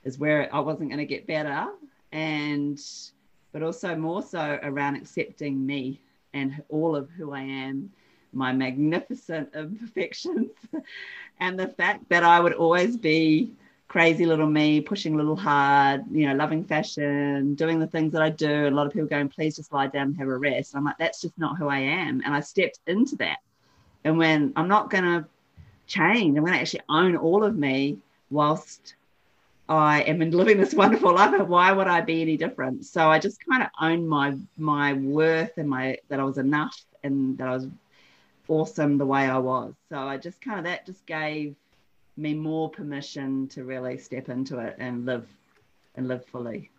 [0.05, 1.69] is where I wasn't going to get better
[2.13, 2.81] and
[3.53, 6.01] but also more so around accepting me
[6.33, 7.91] and all of who I am,
[8.33, 10.51] my magnificent imperfections,
[11.39, 13.53] and the fact that I would always be
[13.89, 18.23] crazy little me, pushing a little hard, you know, loving fashion, doing the things that
[18.23, 18.49] I do.
[18.49, 20.75] And a lot of people going, please just lie down and have a rest.
[20.75, 22.23] I'm like, that's just not who I am.
[22.25, 23.41] And I stepped into that.
[24.05, 25.27] And when I'm not going to
[25.93, 27.99] change, I'm going to actually own all of me
[28.31, 28.95] whilst
[29.69, 31.39] I am living this wonderful life.
[31.47, 32.85] Why would I be any different?
[32.85, 36.79] So I just kind of owned my my worth and my that I was enough
[37.05, 37.67] and that I was
[38.49, 39.75] awesome the way I was.
[39.89, 41.55] So I just kind of that just gave
[42.17, 45.27] me more permission to really step into it and live
[45.95, 46.72] and live fully.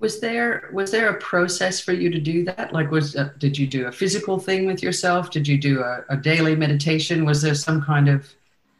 [0.00, 2.72] Was there was there a process for you to do that?
[2.72, 5.30] Like, was uh, did you do a physical thing with yourself?
[5.30, 7.24] Did you do a, a daily meditation?
[7.24, 8.28] Was there some kind of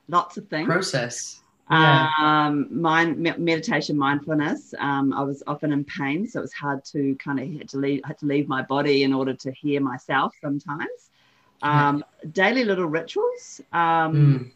[0.08, 1.40] lots of things process?
[1.70, 2.08] Yeah.
[2.18, 4.74] Um, mind, meditation, mindfulness.
[4.78, 7.78] Um, I was often in pain, so it was hard to kind of had to
[7.78, 11.10] leave had to leave my body in order to hear myself sometimes.
[11.62, 12.30] Um, yeah.
[12.32, 14.50] Daily little rituals, mm.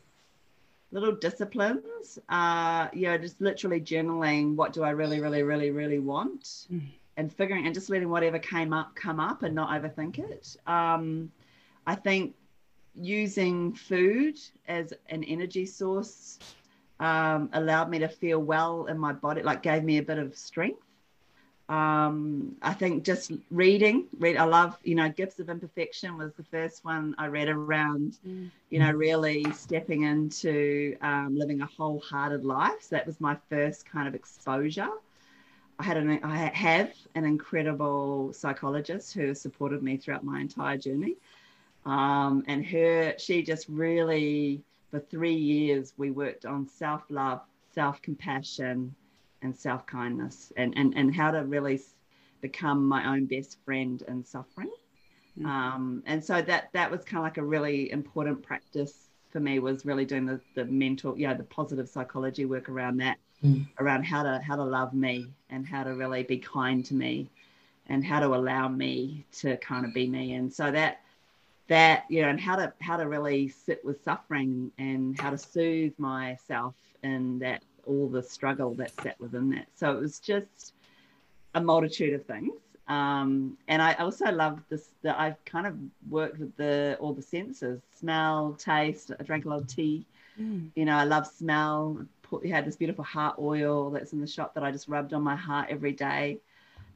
[0.94, 2.18] Little disciplines.
[2.28, 4.54] Uh, you know, just literally journaling.
[4.54, 6.44] What do I really, really, really, really want?
[6.72, 6.82] Mm.
[7.16, 10.56] And figuring and just letting whatever came up come up and not overthink it.
[10.66, 11.30] Um,
[11.86, 12.34] I think
[12.94, 16.38] using food as an energy source
[17.00, 20.36] um, allowed me to feel well in my body, like gave me a bit of
[20.36, 20.82] strength.
[21.68, 24.36] Um, I think just reading, read.
[24.36, 28.50] I love, you know, Gifts of Imperfection was the first one I read around, mm.
[28.68, 32.82] you know, really stepping into um, living a wholehearted life.
[32.82, 34.90] So that was my first kind of exposure.
[35.78, 40.76] I had an, I have an incredible psychologist who has supported me throughout my entire
[40.76, 41.16] journey,
[41.86, 44.62] um, and her, she just really
[44.94, 47.40] for three years, we worked on self love,
[47.72, 48.94] self compassion,
[49.44, 51.80] and self kindness, and, and, and how to really
[52.40, 54.70] become my own best friend in suffering.
[55.38, 55.46] Mm-hmm.
[55.46, 59.58] Um, and so that that was kind of like a really important practice for me
[59.58, 63.66] was really doing the, the mental, yeah, the positive psychology work around that, mm.
[63.80, 67.28] around how to how to love me and how to really be kind to me
[67.88, 70.34] and how to allow me to kind of be me.
[70.34, 71.00] And so that
[71.68, 75.38] that you know and how to how to really sit with suffering and how to
[75.38, 80.74] soothe myself in that all the struggle that sat within that so it was just
[81.54, 82.52] a multitude of things
[82.88, 85.74] Um, and I also love this that I've kind of
[86.10, 89.10] worked with the all the senses, smell, taste.
[89.18, 90.04] I drank a lot of tea.
[90.38, 90.70] Mm.
[90.74, 92.04] You know, I love smell.
[92.22, 95.22] Put, had this beautiful heart oil that's in the shop that I just rubbed on
[95.22, 96.38] my heart every day.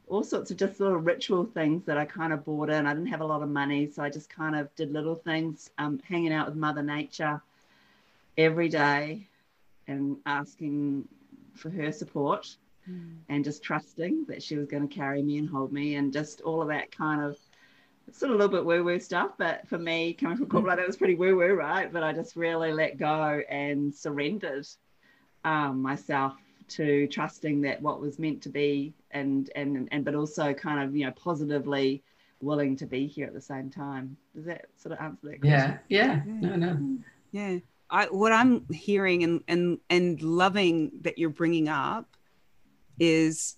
[0.07, 2.85] All sorts of just little ritual things that I kind of bought in.
[2.85, 5.69] I didn't have a lot of money, so I just kind of did little things,
[5.77, 7.41] um, hanging out with Mother Nature
[8.37, 9.27] every day
[9.89, 11.07] and asking
[11.55, 12.55] for her support
[12.89, 13.17] mm.
[13.27, 16.41] and just trusting that she was going to carry me and hold me and just
[16.41, 17.37] all of that kind of
[18.11, 19.31] sort of a little bit woo woo stuff.
[19.37, 21.91] But for me, coming from corporate, it was pretty woo woo, right?
[21.91, 24.67] But I just really let go and surrendered
[25.43, 26.35] um, myself
[26.69, 30.95] to trusting that what was meant to be and and and but also kind of
[30.95, 32.03] you know positively
[32.41, 34.15] willing to be here at the same time.
[34.35, 35.79] Does that sort of answer that question?
[35.89, 36.21] Yeah.
[36.21, 36.21] Yeah.
[36.25, 36.97] No no.
[37.31, 37.59] Yeah
[37.91, 42.15] I, what i'm hearing and and and loving that you're bringing up
[42.99, 43.57] is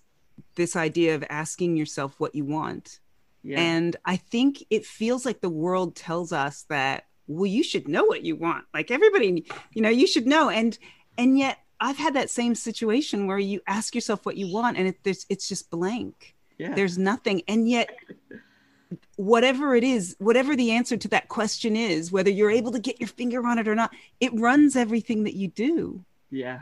[0.54, 3.00] this idea of asking yourself what you want.
[3.42, 3.60] Yeah.
[3.60, 8.04] And I think it feels like the world tells us that, well, you should know
[8.04, 8.64] what you want.
[8.72, 10.48] Like everybody, you know, you should know.
[10.48, 10.78] And
[11.18, 14.88] and yet I've had that same situation where you ask yourself what you want and
[14.88, 16.34] it, it's just blank.
[16.58, 16.74] Yeah.
[16.74, 17.42] There's nothing.
[17.48, 17.90] And yet
[19.16, 23.00] whatever it is, whatever the answer to that question is, whether you're able to get
[23.00, 26.04] your finger on it or not, it runs everything that you do.
[26.30, 26.60] Yeah.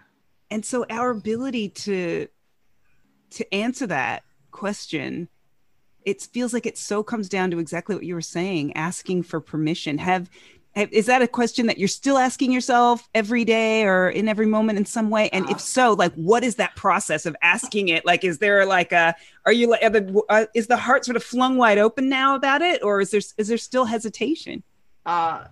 [0.51, 2.29] And so our ability to
[3.31, 5.29] to answer that question
[6.05, 9.41] it feels like it so comes down to exactly what you were saying asking for
[9.41, 10.31] permission have,
[10.77, 14.79] is that a question that you're still asking yourself every day or in every moment
[14.79, 18.25] in some way and if so like what is that process of asking it like
[18.25, 19.15] is there like a
[19.47, 19.83] are you like
[20.29, 23.21] uh, is the heart sort of flung wide open now about it or is there
[23.37, 24.63] is there still hesitation
[25.07, 25.45] uh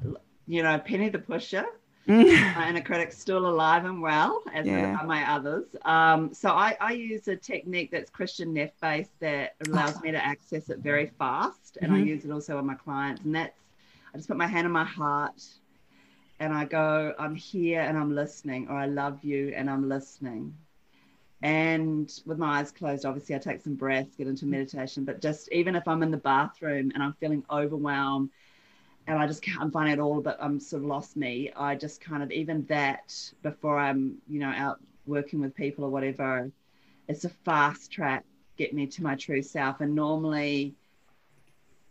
[0.47, 1.67] you know penny the pusher
[2.09, 4.97] and a critic's still alive and well, as yeah.
[4.99, 5.67] are my others.
[5.85, 10.25] Um, so I, I, use a technique that's Kristin Neff based that allows me to
[10.25, 12.03] access it very fast, and mm-hmm.
[12.03, 13.23] I use it also on my clients.
[13.25, 13.61] And that's
[14.19, 15.43] just put my hand on my heart,
[16.41, 20.55] and I go, "I'm here and I'm listening," or "I love you and I'm listening."
[21.41, 25.05] And with my eyes closed, obviously, I take some breaths, get into meditation.
[25.05, 28.31] But just even if I'm in the bathroom and I'm feeling overwhelmed
[29.07, 31.53] and I just can't, finding it all, but I'm sort of lost me.
[31.57, 35.91] I just kind of, even that before I'm, you know, out working with people or
[35.91, 36.51] whatever,
[37.07, 38.25] it's a fast track,
[38.57, 39.81] get me to my true self.
[39.81, 40.75] And normally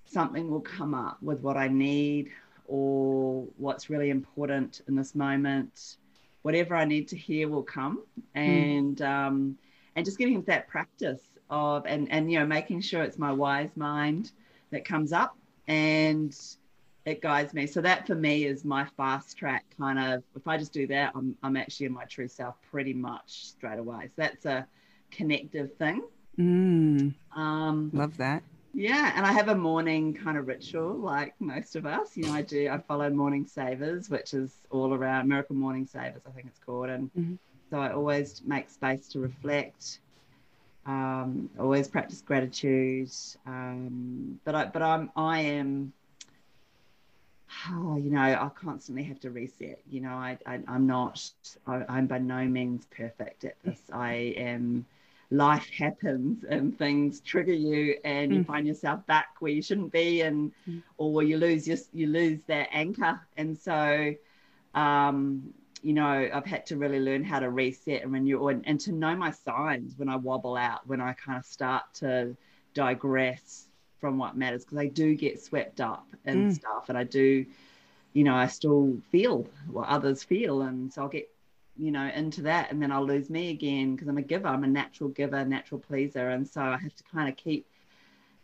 [0.09, 2.31] something will come up with what I need
[2.67, 5.97] or what's really important in this moment.
[6.41, 8.03] Whatever I need to hear will come.
[8.35, 8.39] Hmm.
[8.39, 9.07] And, mm.
[9.07, 9.57] um,
[9.95, 13.31] and just getting into that practice of, and, and, you know, making sure it's my
[13.31, 14.31] wise mind
[14.71, 16.35] that comes up and,
[17.07, 17.65] it guides me.
[17.65, 20.23] So that for me is my fast track kind of.
[20.35, 23.79] If I just do that, I'm I'm actually in my true self pretty much straight
[23.79, 24.07] away.
[24.07, 24.67] So that's a
[25.09, 26.03] connective thing.
[26.37, 28.43] Mm, um, love that.
[28.77, 32.15] Yeah, and I have a morning kind of ritual like most of us.
[32.15, 32.69] You know, I do.
[32.69, 36.89] I follow Morning Savers, which is all around Miracle Morning Savers, I think it's called,
[36.89, 37.33] and mm-hmm.
[37.71, 40.01] so I always make space to reflect.
[40.85, 43.09] Um, always practice gratitude.
[43.47, 45.91] Um, but I, but I'm, I am
[47.71, 49.81] oh, you know, I constantly have to reset.
[49.89, 51.27] You know, I, I am not,
[51.65, 53.81] I, I'm by no means perfect at this.
[53.91, 54.85] I am.
[55.29, 58.47] Life happens and things trigger you, and you mm.
[58.47, 60.81] find yourself back where you shouldn't be, and mm.
[60.97, 63.19] or you lose your, you lose that anchor.
[63.35, 64.13] And so,
[64.73, 68.79] um, you know, I've had to really learn how to reset and renew, and, and
[68.81, 72.37] to know my signs when I wobble out, when I kind of start to
[72.73, 73.67] digress
[73.99, 76.55] from what matters because I do get swept up and mm.
[76.55, 77.45] stuff and I do,
[78.13, 80.61] you know, I still feel what others feel.
[80.61, 81.29] And so I'll get,
[81.77, 84.47] you know, into that and then I'll lose me again because I'm a giver.
[84.47, 86.29] I'm a natural giver, natural pleaser.
[86.29, 87.67] And so I have to kind of keep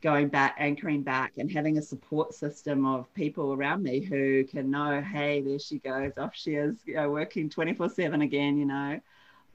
[0.02, 4.70] going back, anchoring back and having a support system of people around me who can
[4.70, 8.66] know, hey, there she goes, off she is, you know, working 24 7 again, you
[8.66, 9.00] know.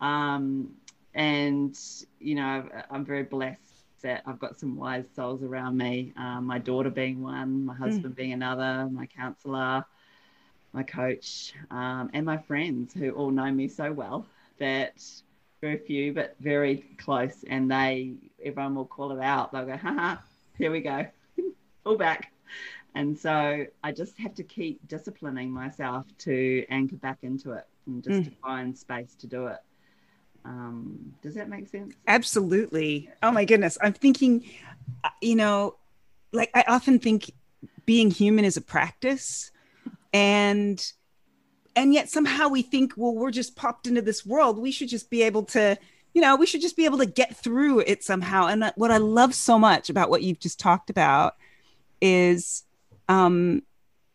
[0.00, 0.74] Um,
[1.14, 1.78] and,
[2.18, 3.60] you know, I'm very blessed
[4.02, 6.12] that I've got some wise souls around me.
[6.16, 7.82] Um, my daughter being one, my hmm.
[7.82, 8.16] husband mm.
[8.16, 9.84] being another, my counselor,
[10.72, 14.26] my coach, um, and my friends who all know me so well
[14.58, 15.02] that
[15.60, 19.52] very few but very close, and they everyone will call it out.
[19.52, 20.22] They'll go, "Ha
[20.56, 21.06] here we go,
[21.84, 22.32] all back."
[22.94, 28.02] And so I just have to keep disciplining myself to anchor back into it and
[28.02, 28.24] just mm.
[28.24, 29.58] to find space to do it.
[30.44, 31.94] Um, does that make sense?
[32.06, 33.10] Absolutely.
[33.22, 33.76] Oh my goodness.
[33.82, 34.44] I'm thinking,
[35.04, 35.76] uh, you know,
[36.32, 37.30] like I often think
[37.86, 39.50] being human is a practice
[40.12, 40.92] and
[41.76, 45.10] and yet somehow we think well we're just popped into this world we should just
[45.10, 45.76] be able to
[46.14, 48.46] you know, we should just be able to get through it somehow.
[48.46, 51.36] And what I love so much about what you've just talked about
[52.00, 52.64] is
[53.08, 53.62] um,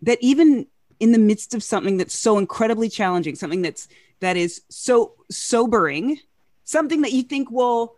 [0.02, 0.68] that even
[1.00, 3.88] in the midst of something that's so incredibly challenging, something that's
[4.20, 6.20] that is so sobering,
[6.64, 7.96] something that you think, well,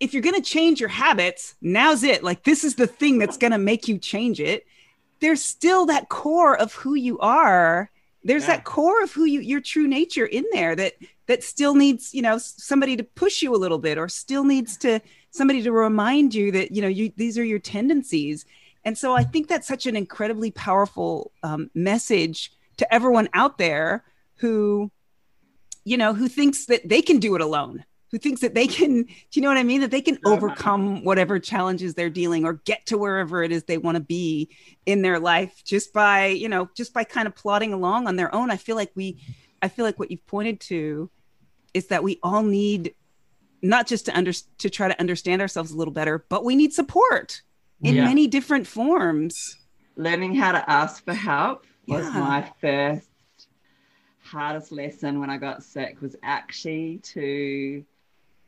[0.00, 2.22] if you're going to change your habits, now's it.
[2.22, 4.66] Like this is the thing that's going to make you change it.
[5.20, 7.90] There's still that core of who you are.
[8.24, 8.56] There's yeah.
[8.56, 10.94] that core of who you your true nature in there that
[11.26, 14.76] that still needs, you know, somebody to push you a little bit or still needs
[14.78, 15.00] to
[15.30, 18.44] somebody to remind you that, you know, you these are your tendencies.
[18.84, 24.04] And so I think that's such an incredibly powerful um, message to everyone out there
[24.36, 24.90] who,
[25.84, 29.02] you know, who thinks that they can do it alone who thinks that they can,
[29.04, 29.80] do you know what I mean?
[29.80, 33.78] That they can overcome whatever challenges they're dealing or get to wherever it is they
[33.78, 34.50] want to be
[34.84, 38.34] in their life just by, you know, just by kind of plodding along on their
[38.34, 38.50] own.
[38.50, 39.18] I feel like we,
[39.62, 41.10] I feel like what you've pointed to
[41.74, 42.94] is that we all need
[43.62, 46.72] not just to under to try to understand ourselves a little better, but we need
[46.72, 47.42] support
[47.82, 48.04] in yeah.
[48.04, 49.56] many different forms.
[49.96, 52.20] Learning how to ask for help was yeah.
[52.20, 53.08] my first
[54.22, 57.84] hardest lesson when I got sick was actually to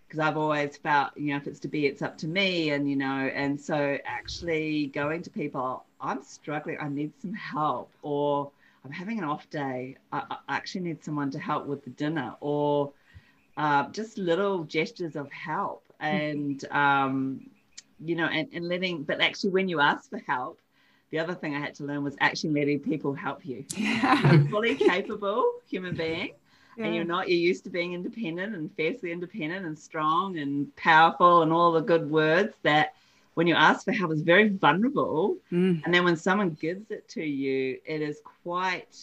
[0.08, 2.70] because I've always felt, you know, if it's to be, it's up to me.
[2.70, 7.90] And, you know, and so actually going to people, I'm struggling, I need some help,
[8.00, 8.50] or
[8.84, 12.34] I'm having an off day, I, I actually need someone to help with the dinner,
[12.40, 12.92] or
[13.58, 15.84] uh, just little gestures of help.
[16.00, 17.50] And, um,
[17.98, 20.60] you know, and, and letting, but actually when you ask for help,
[21.10, 23.64] the other thing I had to learn was actually letting people help you.
[23.76, 24.44] Yeah.
[24.48, 26.34] Fully capable human being
[26.78, 26.86] yeah.
[26.86, 31.42] and you're not you're used to being independent and fiercely independent and strong and powerful
[31.42, 32.94] and all the good words that
[33.34, 35.82] when you ask for help is very vulnerable mm.
[35.84, 38.96] and then when someone gives it to you it is quite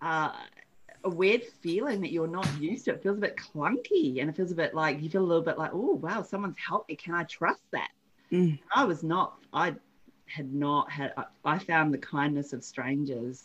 [0.00, 0.32] uh,
[1.04, 4.36] a weird feeling that you're not used to it feels a bit clunky and it
[4.36, 6.96] feels a bit like you feel a little bit like oh wow someone's helped me
[6.96, 7.90] can i trust that
[8.32, 8.58] mm.
[8.74, 9.74] i was not i
[10.26, 11.12] had not had
[11.44, 13.44] i found the kindness of strangers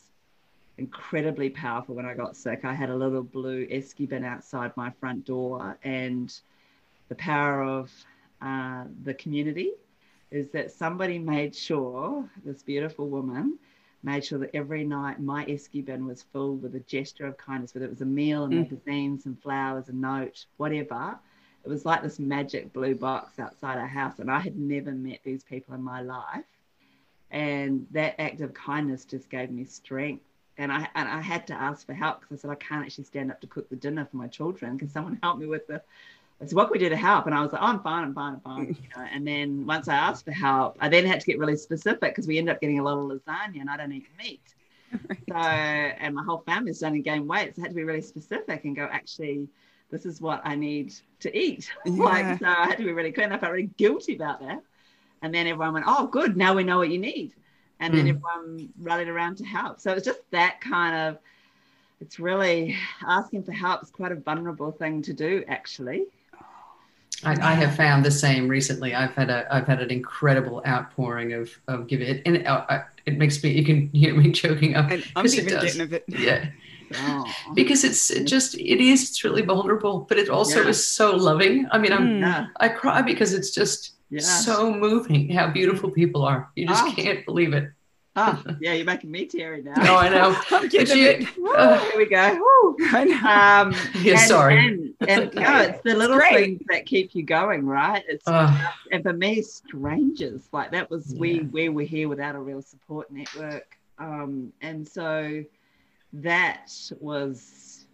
[0.78, 2.66] incredibly powerful when I got sick.
[2.66, 6.34] I had a little blue esky bin outside my front door, and
[7.10, 7.92] the power of
[8.42, 9.72] uh, the community
[10.32, 13.60] is that somebody made sure, this beautiful woman
[14.02, 17.74] made sure that every night my esky bin was filled with a gesture of kindness,
[17.74, 18.58] whether it was a meal, and mm.
[18.64, 21.18] magazines, and flowers, a note, whatever.
[21.64, 25.20] It was like this magic blue box outside our house, and I had never met
[25.24, 26.44] these people in my life.
[27.32, 30.26] And that act of kindness just gave me strength
[30.58, 33.06] and I and I had to ask for help because I said I can't actually
[33.06, 34.78] stand up to cook the dinner for my children.
[34.78, 35.82] Can someone help me with the?
[36.42, 37.26] I said, what can we do to help?
[37.26, 38.68] And I was like, oh, I'm fine, I'm fine, I'm fine.
[38.68, 41.56] You know, and then once I asked for help, I then had to get really
[41.56, 44.42] specific because we ended up getting a lot of lasagna and I don't eat meat.
[45.10, 45.20] Right.
[45.30, 47.56] So, and my whole family's starting to gain weight.
[47.56, 49.48] So I had to be really specific and go, actually,
[49.90, 51.72] this is what I need to eat.
[51.86, 52.04] Yeah.
[52.04, 53.26] like, so I had to be really clear.
[53.26, 54.62] And I felt really guilty about that.
[55.22, 56.36] And then everyone went, oh, good.
[56.36, 57.34] Now we know what you need
[57.84, 58.10] and then mm.
[58.10, 59.80] everyone rallied around to help.
[59.82, 61.18] So it's just that kind of.
[62.00, 62.76] It's really
[63.06, 66.06] asking for help is quite a vulnerable thing to do, actually.
[67.24, 68.94] I, I, have found the same recently.
[68.94, 72.82] I've had a I've had an incredible outpouring of of giving it, and it, uh,
[73.06, 74.92] it makes me you can hear me choking up.
[74.92, 76.04] And I'm even getting a bit.
[76.08, 76.50] Yeah.
[76.96, 77.26] Oh.
[77.56, 80.68] Because it's it just it is it's really vulnerable, but it also yeah.
[80.68, 81.66] is so loving.
[81.72, 82.48] I mean, I'm yeah.
[82.58, 84.46] I cry because it's just Yes.
[84.46, 86.52] So moving how beautiful people are.
[86.56, 86.94] You just ah.
[86.96, 87.72] can't believe it.
[88.16, 89.74] Ah, yeah, you're making me teary now.
[89.76, 90.40] Oh, I know.
[90.52, 92.36] I'm getting you, uh, here we go.
[92.36, 92.78] Woo.
[92.96, 94.60] Um, yeah, and, sorry.
[94.60, 98.04] And, and no, it's the little things that keep you going, right?
[98.08, 98.56] It's uh,
[98.92, 101.20] and for me, strangers like that was yeah.
[101.20, 105.44] we we were here without a real support network, um, and so
[106.14, 107.88] that was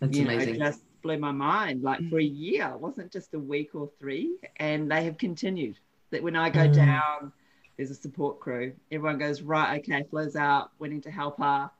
[0.00, 0.58] That's you amazing.
[0.58, 1.82] know just blew my mind.
[1.82, 2.38] Like for a mm.
[2.38, 5.78] year, it wasn't just a week or three, and they have continued.
[6.10, 6.74] That when I go mm.
[6.74, 7.32] down,
[7.76, 8.72] there's a support crew.
[8.90, 9.80] Everyone goes right.
[9.80, 10.70] Okay, flows out.
[10.78, 11.70] We need to help her.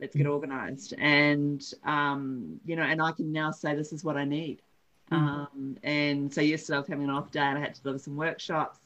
[0.00, 0.32] Let's get mm.
[0.32, 0.94] organized.
[0.98, 4.60] And um, you know, and I can now say this is what I need.
[5.10, 5.16] Mm.
[5.16, 7.98] Um, and so yesterday I was having an off day, and I had to deliver
[7.98, 8.78] some workshops.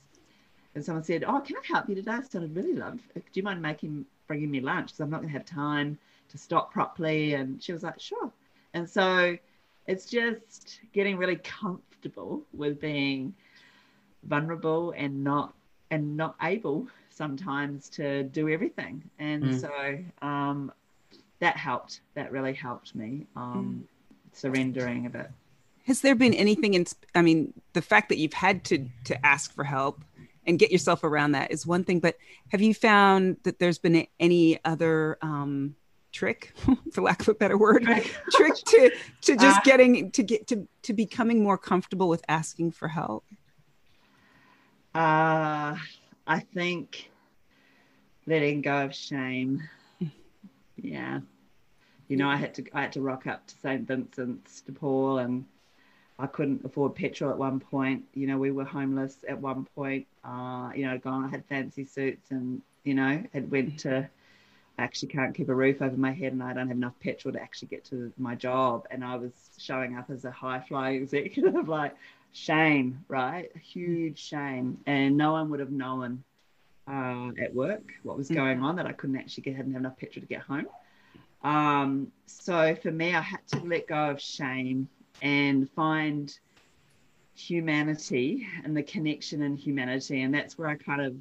[0.75, 3.01] And someone said, "Oh, can I help you today?" I started really love.
[3.15, 4.89] Do you mind making bringing me lunch?
[4.89, 7.35] Because I'm not going to have time to stop properly.
[7.35, 8.31] And she was like, "Sure."
[8.75, 9.37] And so
[9.91, 13.35] it's just getting really comfortable with being
[14.23, 15.53] vulnerable and not
[15.91, 19.61] and not able sometimes to do everything and mm.
[19.61, 20.73] so um,
[21.41, 24.37] that helped that really helped me um, mm.
[24.37, 25.29] surrendering a bit
[25.87, 26.87] has there been anything in
[27.17, 30.05] i mean the fact that you've had to to ask for help
[30.47, 32.17] and get yourself around that is one thing but
[32.53, 35.75] have you found that there's been any other um,
[36.13, 36.53] trick,
[36.93, 37.85] for lack of a better word,
[38.33, 38.91] trick to
[39.23, 43.25] to just uh, getting to get to to becoming more comfortable with asking for help?
[44.95, 45.77] Uh,
[46.27, 47.11] I think
[48.27, 49.63] letting go of shame.
[50.77, 51.21] Yeah,
[52.09, 53.87] you know, I had to I had to rock up to St.
[53.87, 55.45] Vincent's de Paul and
[56.21, 58.05] I couldn't afford petrol at one point.
[58.13, 60.07] You know, we were homeless at one point.
[60.23, 64.09] Uh, you know, gone, I had fancy suits and, you know, had went to, I
[64.81, 67.41] actually can't keep a roof over my head and I don't have enough petrol to
[67.41, 68.87] actually get to my job.
[68.91, 71.95] And I was showing up as a high flying executive, like
[72.33, 73.51] shame, right?
[73.57, 74.79] Huge shame.
[74.87, 76.25] And no one would have known
[76.89, 79.97] uh, at work what was going on that I couldn't actually get, hadn't have enough
[79.99, 80.67] petrol to get home.
[81.43, 84.89] Um, so for me, I had to let go of shame
[85.23, 86.37] and find
[87.35, 90.23] humanity and the connection in humanity.
[90.23, 91.15] And that's where I kind of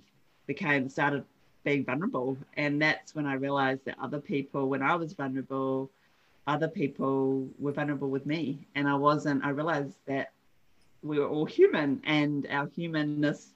[0.47, 1.23] became, started
[1.63, 2.37] being vulnerable.
[2.55, 5.89] And that's when I realized that other people, when I was vulnerable,
[6.47, 8.67] other people were vulnerable with me.
[8.75, 10.31] And I wasn't, I realized that
[11.03, 13.53] we were all human and our humanness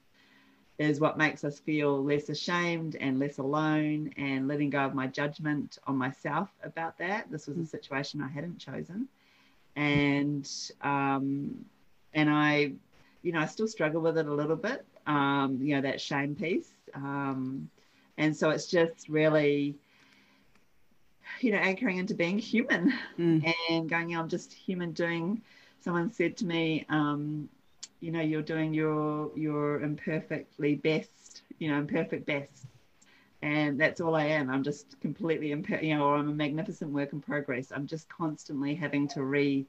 [0.78, 5.06] is what makes us feel less ashamed and less alone and letting go of my
[5.06, 7.30] judgment on myself about that.
[7.30, 9.08] This was a situation I hadn't chosen
[9.76, 10.48] and
[10.82, 11.64] um,
[12.12, 12.72] and I,
[13.22, 14.84] you know, I still struggle with it a little bit.
[15.06, 17.68] Um, you know, that shame piece, um,
[18.18, 19.74] and so it's just really,
[21.40, 23.54] you know, anchoring into being human mm.
[23.70, 25.42] and going, you know, I'm just human doing.
[25.80, 27.48] Someone said to me, um,
[28.00, 32.66] you know, you're doing your your imperfectly best, you know, imperfect best
[33.44, 34.48] and that's all I am.
[34.48, 37.72] I'm just completely, imp- you know, or I'm a magnificent work in progress.
[37.72, 39.66] I'm just constantly having to re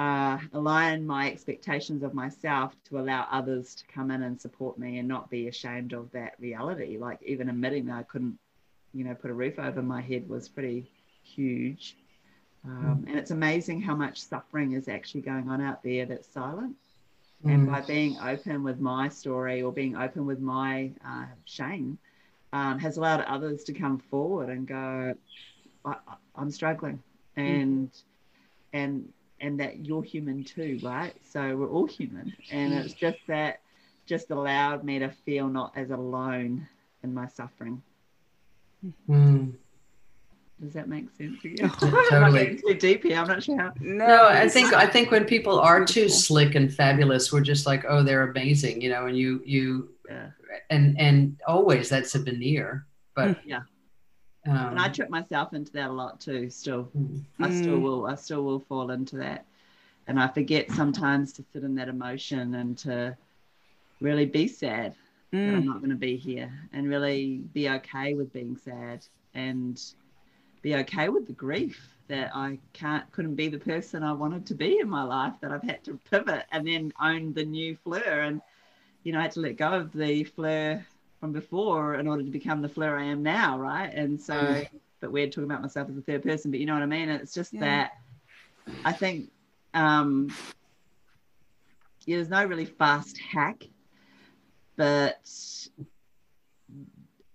[0.00, 4.98] uh, align my expectations of myself to allow others to come in and support me
[4.98, 6.96] and not be ashamed of that reality.
[6.96, 8.38] Like even admitting that I couldn't,
[8.94, 10.90] you know, put a roof over my head was pretty
[11.22, 11.98] huge.
[12.64, 13.10] Um, mm.
[13.10, 16.76] And it's amazing how much suffering is actually going on out there that's silent.
[17.44, 17.54] Mm.
[17.54, 21.98] And by being open with my story or being open with my uh, shame,
[22.54, 25.14] um, has allowed others to come forward and go,
[25.84, 25.96] I,
[26.38, 27.02] am struggling,
[27.36, 27.42] mm.
[27.42, 28.02] and mm.
[28.72, 31.14] and and that you're human too, right?
[31.22, 33.60] So we're all human, and it's just that
[34.06, 36.68] just allowed me to feel not as alone
[37.02, 37.82] in my suffering.
[39.08, 39.52] Mm.
[40.60, 41.38] Does that make sense?
[41.42, 41.68] Yeah.
[41.80, 42.56] totally.
[42.56, 43.18] too deep here.
[43.18, 43.72] I'm not sure how.
[43.80, 47.84] No, I think I think when people are too slick and fabulous, we're just like,
[47.88, 49.06] oh, they're amazing, you know.
[49.06, 50.30] And you you yeah.
[50.68, 53.48] and and always that's a veneer, but hmm.
[53.48, 53.60] yeah.
[54.46, 56.48] Um, and I trip myself into that a lot too.
[56.48, 57.22] Still, mm.
[57.38, 57.82] I still hmm.
[57.82, 58.06] will.
[58.06, 59.44] I still will fall into that,
[60.06, 63.16] and I forget sometimes to sit in that emotion and to
[64.00, 64.94] really be sad
[65.32, 65.46] mm.
[65.46, 65.68] that I'm hmm.
[65.68, 69.80] not going to be here, and really be okay with being sad and
[70.62, 74.54] be okay with the grief that I can't couldn't be the person I wanted to
[74.54, 78.22] be in my life that I've had to pivot and then own the new Fleur
[78.22, 78.42] and
[79.04, 80.84] you know I had to let go of the Fleur
[81.20, 84.68] from before in order to become the Fleur I am now right and so mm.
[85.00, 87.10] but we're talking about myself as a third person but you know what I mean
[87.10, 87.60] it's just yeah.
[87.60, 87.92] that
[88.84, 89.30] I think
[89.74, 90.32] um
[92.06, 93.64] yeah, there's no really fast hack
[94.76, 95.20] but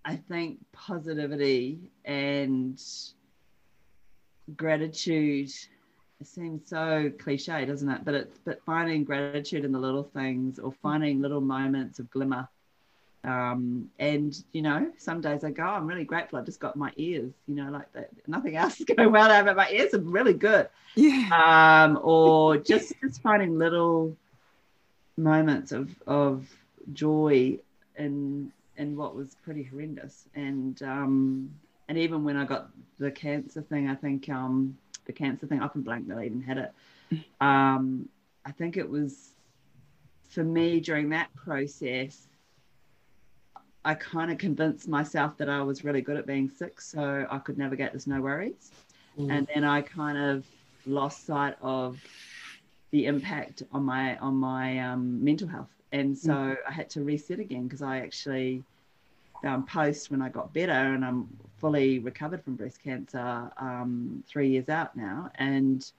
[0.04, 2.82] I think positivity and
[4.56, 5.52] gratitude
[6.22, 10.58] it seems so cliche doesn't it but it's but finding gratitude in the little things
[10.58, 12.48] or finding little moments of glimmer
[13.26, 16.40] um, and you know some days i go oh, i'm really grateful.
[16.40, 18.10] I just got my ears you know like that.
[18.28, 19.94] Nothing else is going well but my ears.
[19.94, 20.70] Are really good.
[20.96, 21.30] Yeah.
[21.86, 24.16] Um, or just just finding little
[25.18, 26.48] moments of of
[26.94, 27.58] joy
[27.98, 30.26] in in what was pretty horrendous.
[30.36, 31.50] And um
[31.88, 35.66] and even when I got the cancer thing, I think um, the cancer thing, I
[35.66, 36.74] often blank that I even had it.
[37.40, 38.10] Um,
[38.44, 39.32] I think it was
[40.30, 42.28] for me during that process,
[43.86, 47.38] I kind of convinced myself that I was really good at being sick, so I
[47.38, 48.72] could navigate this no worries.
[49.18, 49.32] Mm.
[49.32, 50.44] And then I kind of
[50.88, 52.00] lost sight of
[52.90, 56.58] the impact on my on my um, mental health, and so mm.
[56.68, 58.64] I had to reset again because I actually
[59.44, 64.50] um, post when I got better, and I'm fully recovered from breast cancer um, three
[64.50, 65.90] years out now, and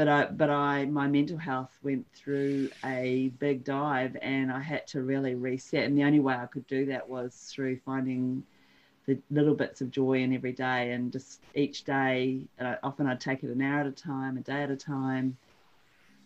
[0.00, 4.86] but I but I my mental health went through a big dive, and I had
[4.86, 5.84] to really reset.
[5.84, 8.42] And the only way I could do that was through finding
[9.04, 12.40] the little bits of joy in every day, and just each day.
[12.56, 14.76] And I, often I'd take it an hour at a time, a day at a
[14.76, 15.36] time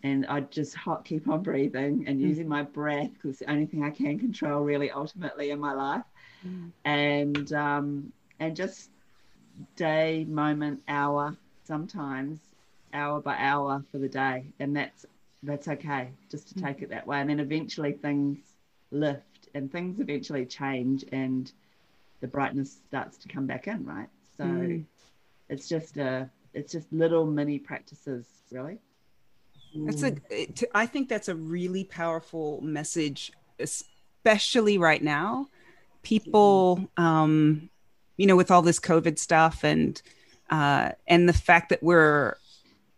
[0.03, 2.21] and I'd just hot keep on breathing and mm.
[2.21, 6.05] using my breath because the only thing I can control really ultimately in my life,
[6.47, 6.71] mm.
[6.85, 8.89] and um, and just
[9.75, 12.39] day, moment, hour, sometimes
[12.95, 15.05] hour by hour for the day, and that's
[15.43, 16.09] that's okay.
[16.31, 18.39] Just to take it that way, and then eventually things
[18.91, 21.51] lift and things eventually change, and
[22.21, 24.09] the brightness starts to come back in, right?
[24.37, 24.85] So Mm.
[25.49, 28.79] it's just a it's just little mini practices, really.
[29.75, 30.15] That's a.
[30.29, 35.49] it- t- I think that's a really powerful message, especially right now.
[36.01, 37.69] People, um,
[38.17, 40.01] you know, with all this COVID stuff and
[40.49, 42.37] uh, and the fact that we're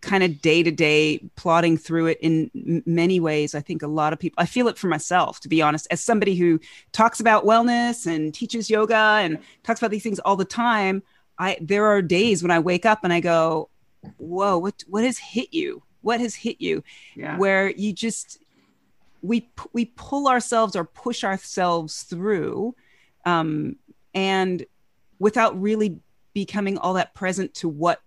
[0.07, 3.53] kind of day to day plodding through it in m- many ways.
[3.53, 4.41] I think a lot of people.
[4.41, 6.59] I feel it for myself, to be honest, as somebody who
[6.93, 11.03] talks about wellness and teaches yoga and talks about these things all the time.
[11.37, 13.69] I there are days when I wake up and I go,
[14.17, 15.83] "Whoa, what what has hit you?
[16.01, 16.83] What has hit you?"
[17.15, 17.37] Yeah.
[17.37, 18.39] where you just
[19.21, 22.75] we we pull ourselves or push ourselves through
[23.25, 23.75] um
[24.13, 24.65] and
[25.19, 25.99] without really
[26.33, 27.99] becoming all that present to what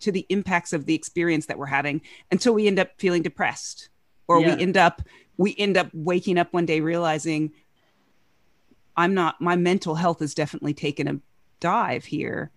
[0.00, 2.00] to the impacts of the experience that we're having
[2.30, 3.88] until we end up feeling depressed
[4.28, 4.54] or Yeah.
[4.54, 5.02] we end up
[5.36, 7.52] we end up waking up one day realizing
[8.96, 11.20] i'm not my mental health has definitely taken a
[11.60, 12.50] dive here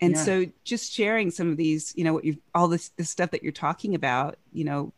[0.00, 0.24] and Yeah.
[0.24, 3.42] so just sharing some of these you know what you all this this stuff that
[3.42, 4.92] you're talking about you know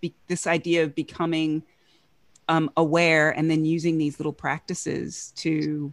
[0.00, 1.62] be, this idea of becoming
[2.48, 5.92] um, aware and then using these little practices to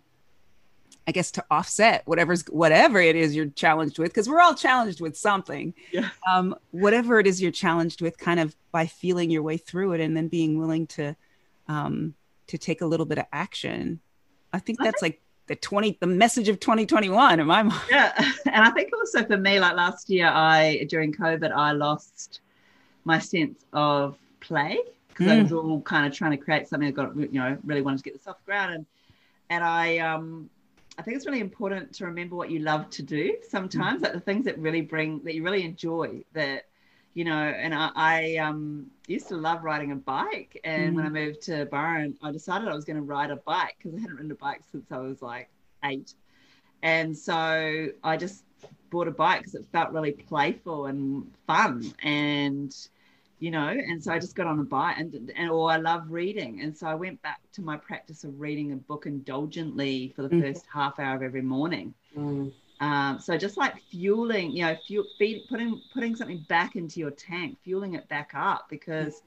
[1.07, 4.99] i guess to offset whatever's whatever it is you're challenged with because we're all challenged
[5.01, 6.09] with something Yeah.
[6.29, 10.01] um, whatever it is you're challenged with kind of by feeling your way through it
[10.01, 11.15] and then being willing to
[11.67, 12.13] um,
[12.47, 13.99] to take a little bit of action
[14.53, 18.11] i think that's like the 20 the message of 2021 in my mind yeah
[18.45, 22.41] and i think also for me like last year i during covid i lost
[23.05, 24.77] my sense of play
[25.09, 25.43] because i Mm.
[25.43, 28.03] was all kind of trying to create something i got you know really wanted to
[28.03, 28.85] get this off the ground and
[29.49, 30.49] and i um
[30.97, 34.19] i think it's really important to remember what you love to do sometimes like the
[34.19, 36.65] things that really bring that you really enjoy that
[37.13, 41.09] you know and i, I um used to love riding a bike and when i
[41.09, 44.15] moved to byron i decided i was going to ride a bike because i hadn't
[44.15, 45.49] ridden a bike since i was like
[45.83, 46.13] eight.
[46.83, 48.43] And so I just
[48.89, 52.75] bought a bike because it felt really playful and fun, and
[53.39, 56.09] you know, and so I just got on a bike, and and or I love
[56.09, 60.23] reading, and so I went back to my practice of reading a book indulgently for
[60.23, 60.41] the Mhm.
[60.41, 61.93] first half hour of every morning.
[62.15, 62.51] Mm.
[62.79, 67.11] Um, so just like fueling, you know, fuel, feed, putting putting something back into your
[67.11, 69.21] tank, fueling it back up because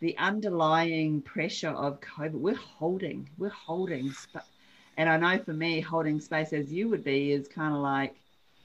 [0.00, 4.10] the underlying pressure of COVID, we're holding, we're holding.
[4.14, 4.46] Sp-
[4.96, 8.14] and I know for me, holding space as you would be is kind of like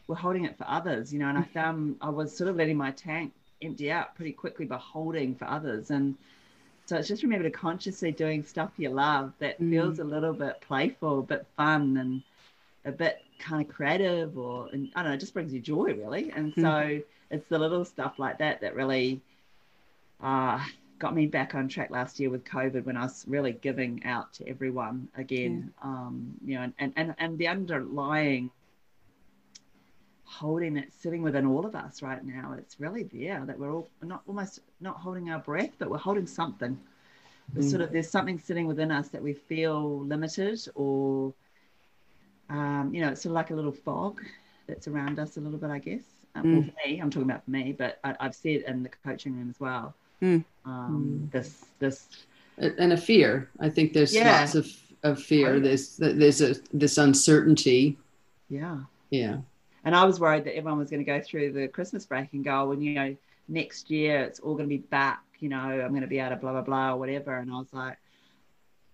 [0.08, 1.28] we're holding it for others, you know.
[1.28, 4.78] And I found I was sort of letting my tank empty out pretty quickly by
[4.78, 5.92] holding for others.
[5.92, 6.16] And
[6.86, 9.70] so it's just remember to consciously doing stuff you love that Mm.
[9.70, 12.24] feels a little bit playful, a bit fun, and
[12.86, 15.94] a bit kind of creative, or and I don't know, it just brings you joy
[15.94, 16.32] really.
[16.32, 19.22] And so it's the little stuff like that that really
[20.22, 20.60] uh,
[20.98, 24.34] got me back on track last year with COVID when I was really giving out
[24.34, 25.74] to everyone again.
[25.82, 28.52] Um, you know, and, and, and, and the underlying
[30.30, 33.88] holding it sitting within all of us right now, it's really there that we're all
[34.04, 36.78] not almost not holding our breath, but we're holding something.
[37.56, 41.34] We're sort of there's something sitting within us that we feel limited or
[42.50, 44.22] um, you know, it's sort of like a little fog
[44.68, 46.02] that's around us a little bit, I guess.
[46.36, 48.90] Um, well, for me, I'm talking about for me, but I, I've said in the
[49.04, 49.94] coaching room as well.
[50.22, 50.44] Mm.
[50.66, 52.08] Um, This, this,
[52.58, 53.50] and a fear.
[53.60, 54.40] I think there's Yeah.
[54.42, 54.68] lots of,
[55.04, 55.60] of fear.
[55.60, 57.98] There's there's a this uncertainty.
[58.50, 58.80] yeah.
[59.12, 59.38] Yeah.
[59.86, 62.44] And I was worried that everyone was going to go through the Christmas break and
[62.44, 63.16] go, well, you know,
[63.48, 65.22] next year it's all going to be back.
[65.40, 67.38] You know, I'm going to be able to blah blah blah or whatever.
[67.38, 67.98] And I was like,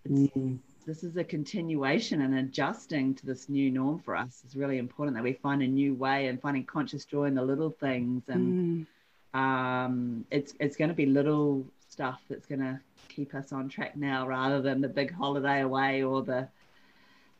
[0.05, 0.59] it's, Mm.
[0.85, 5.15] this is a continuation and adjusting to this new norm for us is really important
[5.15, 8.85] that we find a new way and finding conscious joy in the little things and
[9.33, 9.39] Mm.
[9.39, 12.79] um, it's it's going to be little stuff that's going to
[13.09, 16.47] keep us on track now rather than the big holiday away or the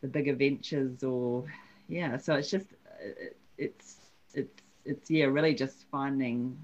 [0.02, 1.44] the big adventures or
[1.88, 2.68] yeah so it's just
[3.06, 3.98] it, it's
[4.34, 6.58] it's it's yeah really just finding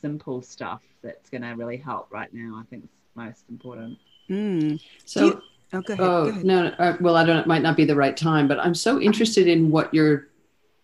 [0.00, 3.98] simple stuff that's going to really help right now i think it's most important
[4.30, 4.80] Mm.
[5.04, 5.42] So Do you-
[5.74, 5.98] Oh, go ahead.
[5.98, 6.44] go oh ahead.
[6.44, 7.36] no, no uh, well I don't.
[7.36, 10.28] It might not be the right time, but I'm so interested in what you're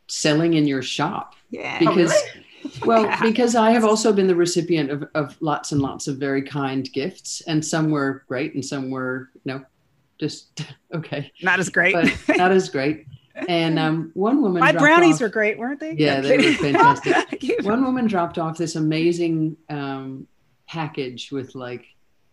[0.08, 1.78] selling in your shop Yeah.
[1.78, 2.12] because
[2.84, 3.22] well Yeah.
[3.22, 6.92] because i have also been the recipient of, of lots and lots of very kind
[6.92, 9.64] gifts and some were great and some were you know
[10.18, 10.60] just
[10.94, 11.94] okay Not as great.
[11.94, 15.92] but not as great and um, one woman My brownies off- were great, weren't they?
[15.92, 17.64] Yeah, they were fantastic.
[17.64, 20.26] one woman dropped off this amazing um,
[20.68, 21.86] package with like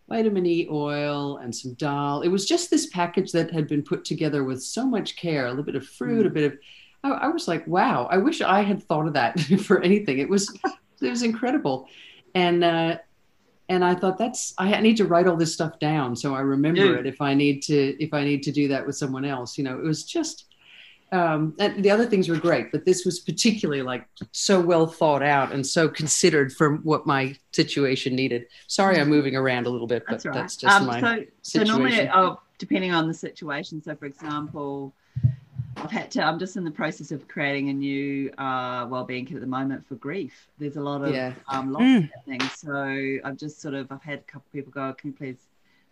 [0.09, 2.21] vitamin E oil and some dal.
[2.21, 5.49] It was just this package that had been put together with so much care, a
[5.49, 6.57] little bit of fruit, a bit of
[7.03, 10.17] I, I was like, wow, I wish I had thought of that for anything.
[10.19, 10.51] It was,
[11.01, 11.87] it was incredible.
[12.33, 12.97] And, uh,
[13.69, 16.85] and I thought that's I need to write all this stuff down so I remember
[16.85, 16.99] Yeah.
[16.99, 19.57] it if I need to if I need to do that with someone else.
[19.57, 20.45] You know, it was just
[21.11, 25.23] um, and the other things were great, but this was particularly like so well thought
[25.23, 28.45] out and so considered for what my situation needed.
[28.67, 30.99] Sorry, I'm moving around a little bit, but That's that's, all right.
[30.99, 32.11] just my um, so, so normally, situation.
[32.13, 33.81] oh, depending on the situation.
[33.81, 34.93] So, for example,
[35.77, 36.23] I've had to.
[36.23, 39.87] I'm just in the process of creating a new uh, well-being kit at the moment
[39.87, 40.47] for grief.
[40.57, 41.33] There's a lot of Yeah.
[41.47, 42.03] um, lots Mm.
[42.03, 42.51] of things.
[42.53, 43.91] So I've just sort of.
[43.91, 45.37] I've had a couple of people go, "Can you please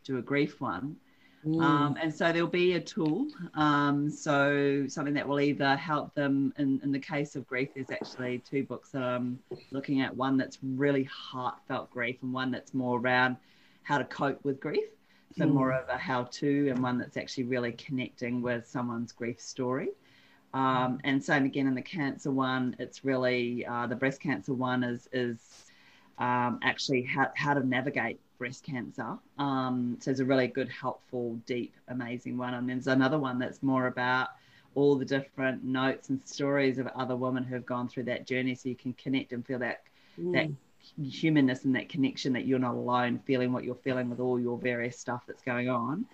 [0.04, 0.98] do a grief one?"
[1.46, 1.62] Mm.
[1.62, 3.28] Um, and so there'll be a tool.
[3.54, 7.70] Um, so something that will either help them in, in the case of grief.
[7.76, 9.40] There's actually two books that I'm
[9.72, 10.16] looking at.
[10.16, 13.38] One that's really heartfelt grief, and one that's more around
[13.84, 14.86] how to cope with grief.
[15.38, 15.52] So Mm.
[15.54, 19.90] more of a how-to, and one that's actually really connecting with someone's grief story.
[20.54, 22.76] Um, and same again in the cancer one.
[22.80, 25.66] It's really uh, the breast cancer one is is
[26.18, 29.18] um, actually how, how to navigate breast cancer.
[29.38, 32.54] Um, so it's a really good, helpful, deep, amazing one.
[32.54, 34.30] And then there's another one that's more about
[34.76, 38.56] all the different notes and stories of other women who have gone through that journey,
[38.56, 39.84] so you can connect and feel that
[40.32, 40.56] that Mm.
[41.10, 44.58] humanness and that connection that you're not alone feeling what you're feeling with all your
[44.58, 46.06] various stuff that's going on.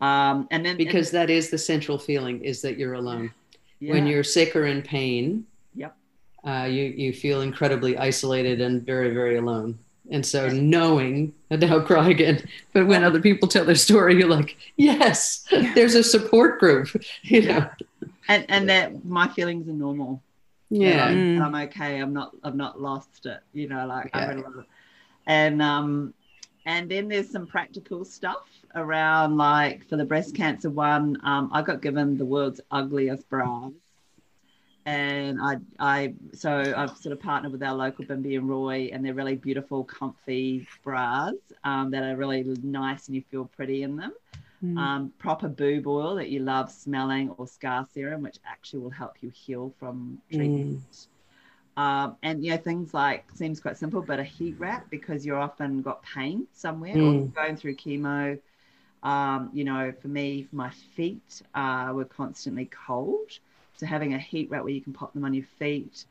[0.00, 3.32] Um, and then because that is the central feeling is that you're alone.
[3.80, 5.96] yeah, When you're sick or in pain, Yep.
[6.44, 9.78] uh, you you feel incredibly isolated and very very alone.
[10.10, 12.42] And so knowing, and now I'll cry again,
[12.72, 16.88] but when other people tell their story, you're like, yes, there's a support group,
[17.22, 17.70] you know.
[18.28, 20.20] and and that my feelings are normal.
[20.70, 20.90] Yeah.
[20.92, 21.34] and I'm, Mm.
[21.36, 21.98] and I'm okay.
[21.98, 22.32] I'm not.
[22.42, 23.40] I've not lost it.
[23.52, 24.28] You know, like I Yeah.
[24.30, 24.64] really love.
[25.26, 26.14] And um,
[26.66, 28.42] and then there's some practical stuff
[28.74, 31.16] around like for the breast cancer one.
[31.22, 33.70] Um, I got given the world's ugliest bras,
[34.86, 39.04] and I I so I've sort of partnered with our local Bimby and Roy, and
[39.04, 43.96] they're really beautiful, comfy bras um, that are really nice, and you feel pretty in
[43.96, 44.12] them
[44.62, 44.86] Mm.
[44.86, 49.22] um, proper boob oil that you love smelling or scar serum, which actually will help
[49.22, 51.08] you heal from treatment.
[51.76, 55.38] Um, and you know things like seems quite simple, but a heat wrap because you're
[55.38, 57.32] often got pain somewhere or Mm.
[57.34, 58.38] going through chemo.
[59.02, 63.30] Um, you know, for me, my feet uh, were constantly cold,
[63.76, 66.04] so having a heat wrap where you can pop them on your feet.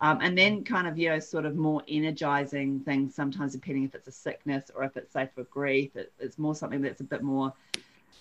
[0.00, 3.94] Um, and then kind of you know sort of more energizing things sometimes depending if
[3.94, 7.04] it's a sickness or if it's say for grief it, it's more something that's a
[7.04, 7.52] bit more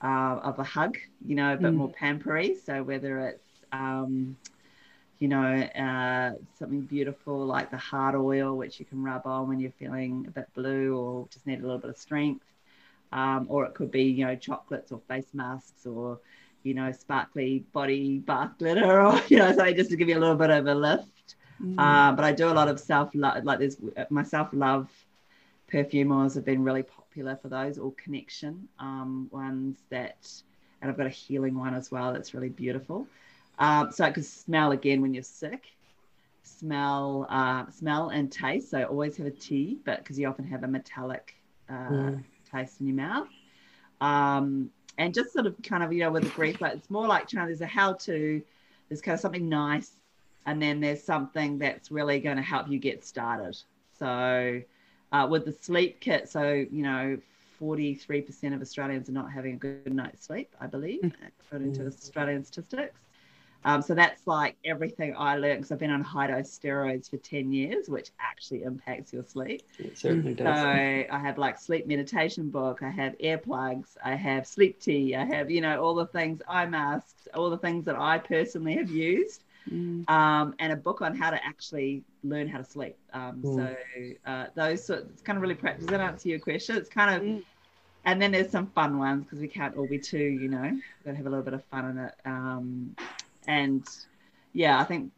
[0.04, 1.76] uh, of a hug, you know, a bit Mm.
[1.76, 2.56] more pampery.
[2.56, 4.38] So whether it's, um,
[5.20, 9.60] you know, uh, something beautiful like the heart oil, which you can rub on when
[9.60, 12.46] you're feeling a bit blue or just need a little bit of strength,
[13.12, 16.20] um, or it could be, you know, chocolates or face masks or,
[16.66, 20.20] you know, sparkly body bath glitter or, you know, something just to give you a
[20.20, 21.36] little bit of a lift.
[21.62, 21.78] Mm.
[21.78, 23.78] Uh, but I do a lot of self love, like there's
[24.10, 24.90] my self love
[25.68, 30.30] perfume oils have been really popular for those, or connection um, ones that,
[30.82, 33.08] and I've got a healing one as well that's really beautiful.
[33.60, 35.66] Um, so it could smell again when you're sick,
[36.44, 38.70] smell, uh, smell and taste.
[38.72, 41.36] So always have a tea, but because you often have a metallic
[41.70, 42.24] uh, Mm.
[42.52, 43.30] taste in your mouth.
[44.02, 47.08] Um, and just sort of kind of, you know, with the grief, but it's more
[47.08, 48.42] like trying, there's a how to,
[48.90, 49.92] there's kind of something nice,
[50.46, 53.58] and then there's something that's really going to help you get started.
[53.98, 54.62] So
[55.12, 57.18] uh, with the sleep kit, so, you know,
[57.62, 61.14] 43% of Australians are not having a good night's sleep, I believe,
[61.46, 63.00] according to Australian statistics.
[63.66, 67.18] Um, so that's like everything I learned because I've been on high dose steroids for
[67.18, 69.64] 10 years, which actually impacts your sleep.
[69.80, 70.56] It certainly does.
[70.60, 70.68] So.
[70.70, 75.50] I have like sleep meditation book, I have earplugs, I have sleep tea, I have,
[75.50, 79.42] you know, all the things, eye masks, all the things that I personally have used,
[79.68, 80.08] Mm.
[80.08, 82.96] um, and a book on how to actually learn how to sleep.
[83.14, 83.56] Um, Mm.
[83.56, 85.88] So uh, those sorts, it's kind of really practical.
[85.88, 86.78] Does that answer your question?
[86.78, 87.44] It's kind of, Mm.
[88.06, 90.70] and then there's some fun ones because we can't all be too, you know,
[91.04, 92.14] got to have a little bit of fun in it.
[92.26, 92.96] Um,
[93.48, 93.88] and
[94.54, 95.12] yeah, I think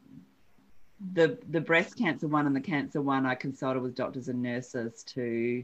[1.13, 5.03] the the breast cancer one and the cancer one, I consulted with doctors and nurses
[5.03, 5.63] to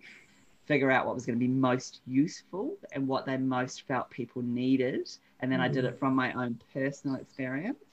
[0.65, 4.41] figure out what was going to be most useful and what they most felt people
[4.41, 5.09] needed.
[5.41, 7.83] And then I did it from my own personal experience,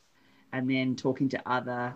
[0.52, 1.94] and then talking to other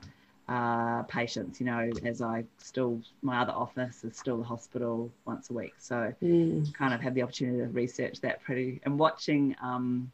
[0.49, 1.61] uh, patients.
[1.61, 5.75] You know, as I still my other office is still the hospital once a week,
[5.79, 6.73] so Mm.
[6.75, 10.11] kind of had the opportunity to research that pretty and watching um,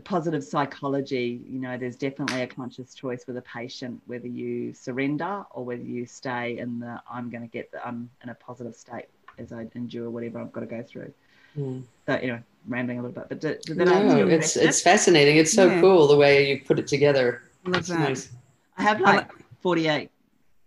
[0.00, 4.72] the positive psychology you know there's definitely a conscious choice with a patient whether you
[4.72, 8.34] surrender or whether you stay in the i'm going to get the i'm in a
[8.34, 9.04] positive state
[9.38, 11.12] as i endure whatever i've got to go through
[11.58, 11.82] Mm.
[12.06, 12.38] so you know
[12.68, 14.68] rambling a little bit but did, did No, it's question?
[14.68, 15.36] it's fascinating.
[15.36, 15.80] It's so Yeah.
[15.80, 17.42] cool the way you put it together.
[17.66, 17.98] love that.
[17.98, 18.30] nice.
[18.78, 19.28] I have like
[19.62, 20.08] 48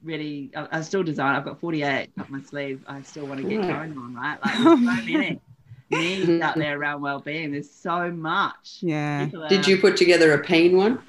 [0.04, 0.52] ready.
[0.58, 1.36] I, I still design.
[1.38, 2.84] I've got 48 up my sleeve.
[2.86, 3.70] I still want to get Right.
[3.70, 4.38] going on, right?
[4.44, 5.40] Like so many
[5.90, 7.52] needs out there around well-being.
[7.52, 8.78] There's so much.
[8.82, 9.30] Yeah.
[9.50, 11.00] Did you put together a pain one?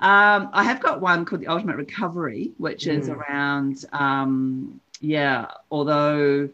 [0.00, 3.16] Um, I have got one called the Ultimate Recovery, which is Mm.
[3.16, 6.48] around, um, yeah, although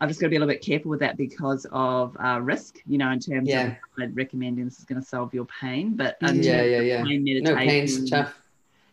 [0.00, 2.78] I've just got to be a little bit careful with that because of uh, risk,
[2.86, 3.66] you know, in terms Yeah.
[3.68, 6.42] of I'd recommending this is going to solve your pain, but Mm.
[6.42, 7.04] Yeah, yeah, of yeah.
[7.04, 8.34] pain No, pain's tough.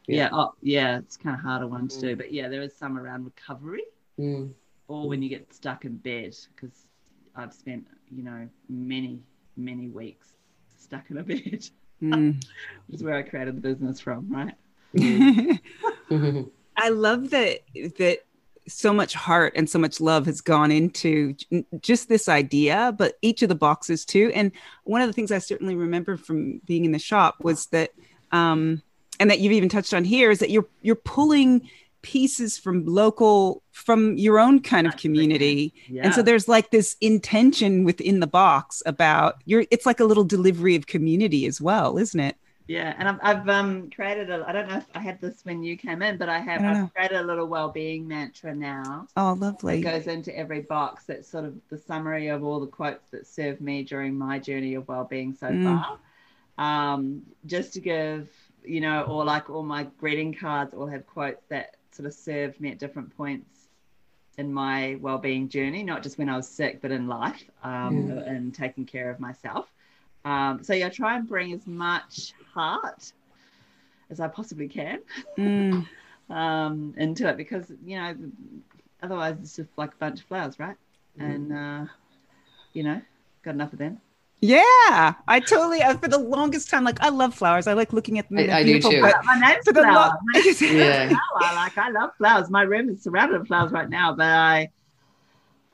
[0.05, 0.30] Yeah, Yeah.
[0.34, 2.01] oh, yeah, it's kind of harder one to Mm.
[2.01, 3.84] do, but yeah, there is some around recovery
[4.20, 4.51] Mm.
[4.89, 6.86] or when you get stuck in bed because
[7.36, 9.20] I've spent, you know, many,
[9.58, 10.34] many weeks
[10.78, 11.70] stuck in a bed,
[12.02, 12.36] Mm.
[12.88, 14.54] which is where I created the business from, right?
[14.96, 15.60] Mhm.
[16.78, 17.60] I love that
[17.98, 18.20] that
[18.68, 21.36] so much heart and so much love has gone into
[21.82, 24.32] just this idea, but each of the boxes too.
[24.34, 24.52] And
[24.84, 27.92] one of the things I certainly remember from being in the shop was that,
[28.32, 28.82] um,
[29.20, 31.70] and that you've even touched on here, is that you're you're pulling
[32.02, 36.04] pieces from local from your own kind of community Yeah.
[36.06, 40.24] and so there's like this intention within the box about your it's like a little
[40.24, 42.36] delivery of community as well isn't it
[42.68, 44.45] Yeah, and I've, I've um created a.
[44.47, 46.70] I don't know if I had this when you came in, but I have I.
[46.84, 49.08] I've created a little well-being mantra now.
[49.18, 51.06] oh lovely It goes into every box.
[51.06, 54.76] That's sort of the summary of all the quotes that served me during my journey
[54.76, 55.64] of well-being so Mm.
[55.66, 55.97] far.
[56.58, 58.30] Um, just to give,
[58.64, 62.60] you know, or like all my greeting cards all have quotes that sort of served
[62.60, 63.68] me at different points
[64.38, 68.54] in my well-being journey, not just when I was sick, but in life um, and
[68.54, 69.68] taking care of myself.
[70.24, 73.12] Um, so yeah, I try and bring as much heart
[74.10, 75.00] as I possibly can
[75.38, 75.88] Mm,
[76.30, 78.16] um, into it because you know
[79.02, 80.76] otherwise it's just like a bunch of flowers, right?
[81.20, 81.36] Mm.
[81.36, 81.86] And uh,
[82.74, 83.02] you know,
[83.44, 84.00] got enough of them.
[84.42, 88.20] Yeah i totally I, for the longest time like i love flowers i like looking
[88.20, 89.02] at them I- they're I do too.
[89.02, 90.08] but my name's for the Flower.
[90.14, 91.10] lo- My name's Yeah.
[91.10, 91.20] Flower.
[91.56, 92.50] Like I love flowers.
[92.50, 94.70] My room is surrounded with flowers right now, but I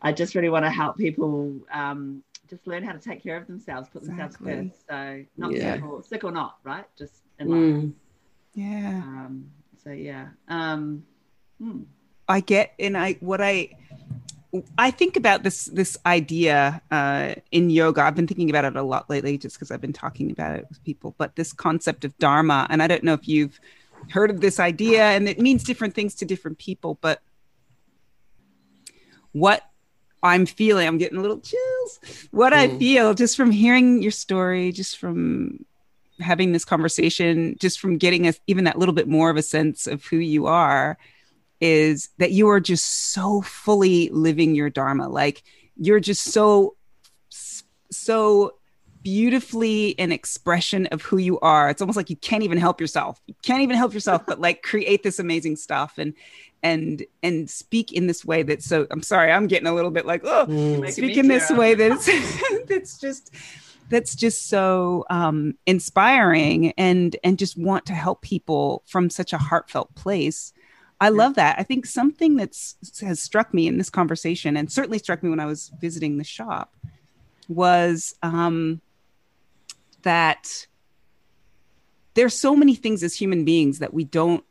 [0.01, 3.47] I just really want to help people um, just learn how to take care of
[3.47, 4.69] themselves, put themselves Exactly.
[4.69, 4.87] first.
[4.89, 5.75] So not Yeah.
[5.75, 6.85] sick, or, sick or not, right?
[6.97, 7.59] Just in life.
[7.59, 7.93] Mm.
[8.55, 9.51] yeah Um,
[9.83, 10.27] so yeah.
[10.47, 11.03] Um,
[11.61, 11.81] hmm.
[12.27, 13.69] I get and I what I
[14.77, 18.01] I think about this this idea uh, in yoga.
[18.03, 20.65] I've been thinking about it a lot lately, just because I've been talking about it
[20.69, 21.15] with people.
[21.17, 23.59] But this concept of dharma, and I don't know if you've
[24.09, 26.97] heard of this idea, and it means different things to different people.
[27.01, 27.21] But
[29.31, 29.63] what
[30.21, 32.27] I'm feeling, I'm getting a little chills.
[32.31, 32.79] What I Mm.
[32.79, 35.65] feel just from hearing your story, just from
[36.19, 39.87] having this conversation, just from getting us even that little bit more of a sense
[39.87, 40.97] of who you are
[41.61, 45.07] is that you are just so fully living your dharma.
[45.07, 45.43] Like
[45.77, 46.75] you're just so
[47.91, 48.55] so
[49.03, 51.69] beautifully an expression of who you are.
[51.69, 53.21] It's almost like you can't even help yourself.
[53.27, 56.13] You can't even help yourself but like create this amazing stuff and
[56.63, 60.05] and and speak in this way that so i'm sorry i'm getting a little bit
[60.05, 60.91] like oh Mm.
[60.91, 62.09] Speak in this way that's
[62.67, 63.31] that's just
[63.89, 69.37] that's just so um, inspiring and and just want to help people from such a
[69.37, 70.53] heartfelt place
[71.01, 71.57] i love that.
[71.59, 75.39] I think something that's has struck me in this conversation and certainly struck me when
[75.39, 76.75] i was visiting the shop
[77.47, 78.81] was um,
[80.01, 80.67] that
[82.15, 84.43] there's so many things as human beings that we don't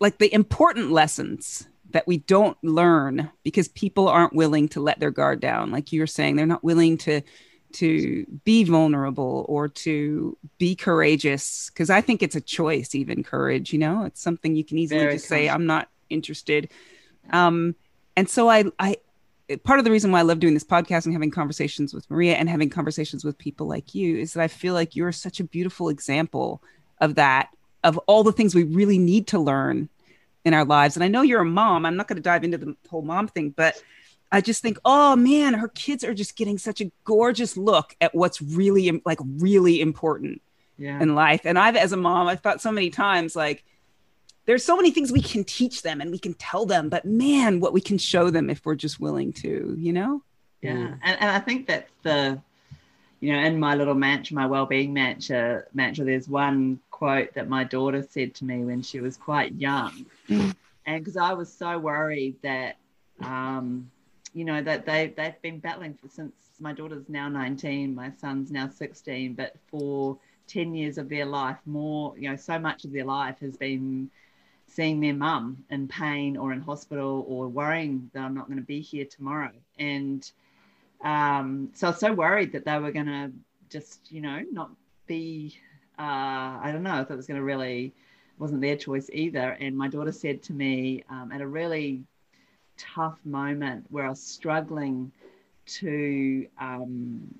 [0.00, 5.10] like the important lessons that we don't learn because people aren't willing to let their
[5.10, 5.70] guard down.
[5.70, 7.22] Like you were saying they're not willing to
[7.72, 13.72] to be vulnerable or to be courageous because i think it's a choice even courage
[13.72, 14.04] you know?
[14.04, 16.70] It's something you can easily Very just say i'm not interested.
[17.30, 17.74] Um
[18.16, 18.96] and so i i
[19.64, 22.34] part of the reason why i love doing this podcast and having conversations with maria
[22.34, 25.44] and having conversations with people like you is that i feel like you're such a
[25.44, 26.62] beautiful example
[27.00, 27.48] of that
[27.84, 29.88] of all the things we really need to learn
[30.44, 30.96] in our lives.
[30.96, 31.86] And i know you're a mom.
[31.86, 33.82] I'm not going to dive into the whole mom thing but
[34.30, 38.14] I just think, oh man, her kids are just getting such a gorgeous look at
[38.14, 40.42] what's really like really important
[40.76, 41.00] Yeah.
[41.00, 41.42] in life.
[41.44, 43.64] And I've, as a mom, I've thought so many times, like,
[44.44, 47.60] there's so many things we can teach them and we can tell them, but man,
[47.60, 50.22] what we can show them if we're just willing to, you know?
[50.62, 50.98] Yeah, Mm.
[51.04, 52.40] and, and I think that's the,
[53.20, 57.64] you know, in my little mantra, my well-being mantra, mantra, there's one quote that my
[57.64, 60.54] daughter said to me when she was quite young, Mm.
[60.86, 62.76] and because I was so worried that,
[63.20, 63.90] um,
[64.34, 68.50] you know, that they they've been battling for since my daughter's now 19, my son's
[68.50, 70.18] now 16, but for
[70.48, 74.10] 10 years of their life, more, you know, so much of their life has been
[74.66, 78.64] seeing their mum in pain or in hospital or worrying that I'm not going to
[78.64, 79.52] be here tomorrow.
[79.78, 80.30] And
[81.02, 83.32] um, so I was so worried that they were going to
[83.70, 84.70] just, you know, not
[85.06, 85.56] be
[85.98, 87.92] uh, I don't know if it was going to really
[88.38, 89.56] wasn't their choice either.
[89.60, 92.04] And my daughter said to me um, at a really
[92.78, 95.12] tough moment where I was struggling
[95.66, 97.34] to um,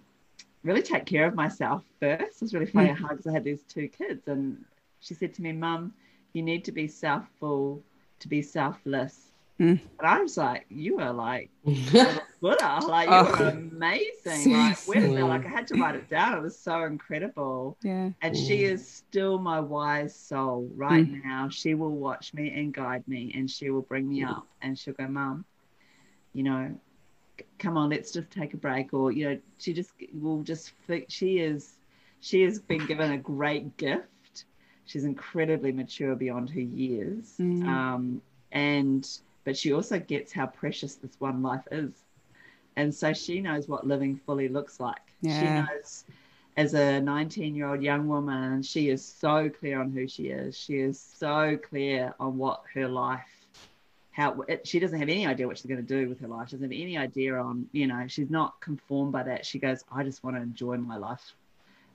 [0.62, 2.36] really take care of myself first.
[2.36, 3.08] It was really funny mm.
[3.08, 4.64] because I had these two kids, and
[5.00, 5.94] she said to me, "Mum,
[6.32, 7.80] you need to be selfful
[8.20, 9.27] to be selfless."
[9.60, 9.80] Mm.
[9.98, 13.44] And I was like, "You are like Buddha, like you oh.
[13.44, 15.24] are amazing." Like, where's that?
[15.24, 16.38] Like, I had to write it down.
[16.38, 17.76] It was so incredible.
[17.82, 18.10] Yeah.
[18.22, 21.24] And she is still my wise soul right mm.
[21.24, 21.48] now.
[21.48, 24.94] She will watch me and guide me, and she will bring me up, and she'll
[24.94, 25.44] go, "Mum,
[26.34, 26.72] you know,
[27.58, 30.72] come on, let's just take a break," or you know, she just will just.
[31.08, 31.78] She is,
[32.20, 34.44] she has been given a great gift.
[34.84, 37.66] She's incredibly mature beyond her years, mm.
[37.66, 39.06] um, and
[39.48, 42.04] but she also gets how precious this one life is.
[42.76, 45.00] And so she knows what living fully looks like.
[45.22, 45.40] Yeah.
[45.40, 46.04] She knows
[46.58, 50.54] as a 19 year old young woman, she is so clear on who she is.
[50.54, 53.46] She is so clear on what her life,
[54.10, 56.50] how it, she doesn't have any idea what she's going to do with her life.
[56.50, 59.46] She doesn't have any idea on, you know, she's not conformed by that.
[59.46, 61.34] She goes, I just want to enjoy my life.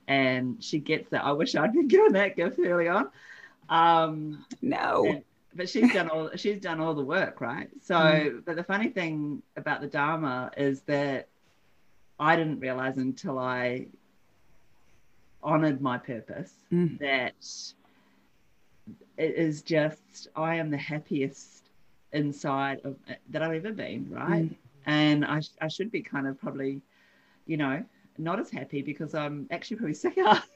[0.08, 1.24] And she gets that.
[1.24, 3.10] I wish I'd been given that gift early on.
[3.68, 5.06] Um, no.
[5.06, 5.22] And,
[5.54, 7.68] but she's done all she's done all the work, right?
[7.80, 8.44] So, mm.
[8.44, 11.28] but the funny thing about the Dharma is that
[12.18, 13.86] I didn't realize until I
[15.42, 16.98] honored my purpose mm.
[16.98, 17.34] that
[19.16, 21.70] it is just I am the happiest
[22.12, 22.96] inside of
[23.30, 24.44] that I've ever been, right?
[24.44, 24.56] Mm.
[24.86, 26.80] And I I should be kind of probably,
[27.46, 27.84] you know,
[28.18, 30.42] not as happy because I'm actually probably sicker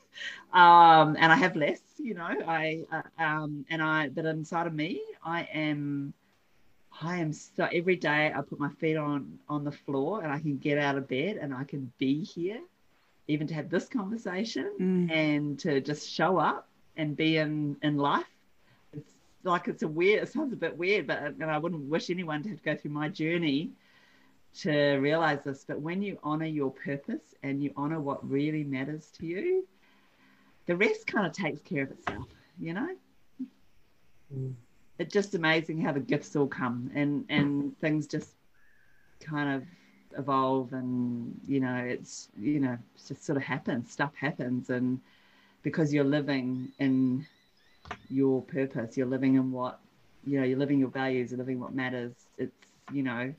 [0.53, 2.23] um, and I have less, you know.
[2.47, 6.14] I uh, um, and I, but inside of me, I am,
[7.03, 7.69] I am so.
[7.73, 10.97] Every day, I put my feet on on the floor, and I can get out
[10.97, 12.61] of bed, and I can be here,
[13.27, 15.11] even to have this conversation, mm.
[15.11, 18.27] and to just show up and be in in life.
[18.95, 19.12] It's
[19.45, 20.23] like it's a weird.
[20.23, 22.75] It sounds a bit weird, but and I wouldn't wish anyone to have to go
[22.75, 23.73] through my journey
[24.61, 25.64] to realize this.
[25.69, 29.66] But when you honor your purpose and you honor what really matters to you
[30.69, 32.27] the rest kind of takes care of itself,
[32.61, 32.89] you know?
[34.33, 34.53] Mm.
[34.99, 38.29] It's just amazing how the gifts all come and, and things just
[39.19, 39.64] kind of
[40.19, 44.69] evolve and, you know, it's, you know, it just sort of happens, stuff happens.
[44.69, 45.01] And
[45.62, 47.27] because you're living in
[48.11, 49.81] your purpose, you're living in what,
[50.27, 52.12] you know, you're living your values, you're living what matters.
[52.37, 52.53] It's,
[52.93, 53.33] you know,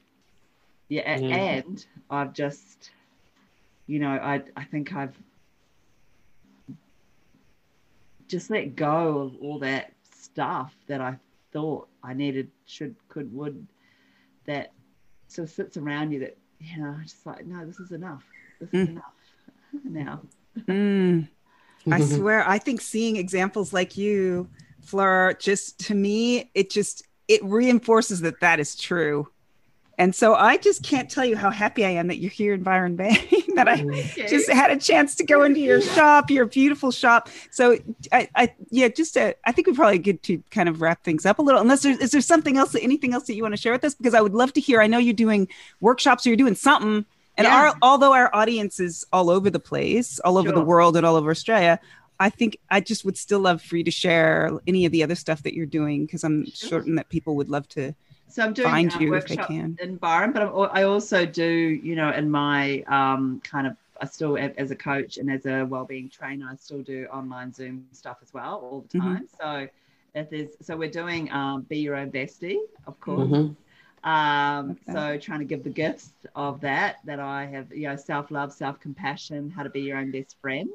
[0.87, 1.35] yeah, yeah.
[1.35, 2.89] and I've just,
[3.85, 5.15] you know, I, I think I've
[8.29, 11.17] just let go of all that stuff that I
[11.51, 13.67] thought I needed, should, could, would,
[14.45, 14.71] that
[15.27, 18.23] sort of sits around you that, you know, just like, no, this is enough.
[18.61, 18.91] This is mm.
[18.91, 19.13] enough
[19.83, 20.21] now.
[20.57, 21.27] mm.
[21.91, 24.49] I swear, I think seeing examples like you,
[24.81, 29.27] Fleur, just to me, it just, it reinforces that that is true.
[29.99, 32.63] And so I just can't tell you how happy I am that you're here in
[32.63, 33.17] Byron Bay,
[33.55, 34.27] that I okay.
[34.27, 37.27] just had a chance to go into your shop, your beautiful shop.
[37.51, 37.77] So
[38.13, 41.25] I, I yeah, just to, I think we probably get to kind of wrap things
[41.25, 41.59] up a little.
[41.59, 43.93] Unless there's is there something else, anything else that you want to share with us?
[43.93, 44.81] Because I would love to hear.
[44.81, 45.49] I know you're doing
[45.81, 47.05] workshops or you're doing something.
[47.35, 47.53] And yeah.
[47.53, 50.55] our, although our audience is all over the place, all over sure.
[50.55, 51.77] the world and all over Australia,
[52.21, 55.15] I think I just would still love for you to share any of the other
[55.15, 56.69] stuff that you're doing because I'm sure.
[56.69, 57.93] certain that people would love to
[58.29, 61.95] so I'm doing find a you workshop in Byron, but I'm, i also do, you
[61.95, 66.09] know, in my um, kind of, I still, as a coach and as a well-being
[66.09, 69.07] trainer, I still do online Zoom stuff as well all the mm-hmm.
[69.07, 69.27] time.
[69.41, 69.65] Mm-hmm.
[69.65, 69.67] So
[70.15, 73.27] if there's, so we're doing um, Be Your Own Bestie, of course.
[73.27, 74.09] Mm-hmm.
[74.09, 74.93] Um, okay.
[74.93, 79.49] So trying to give the gifts of that, that I have, you know, self-love, self-compassion,
[79.49, 80.69] how to be your own best friend.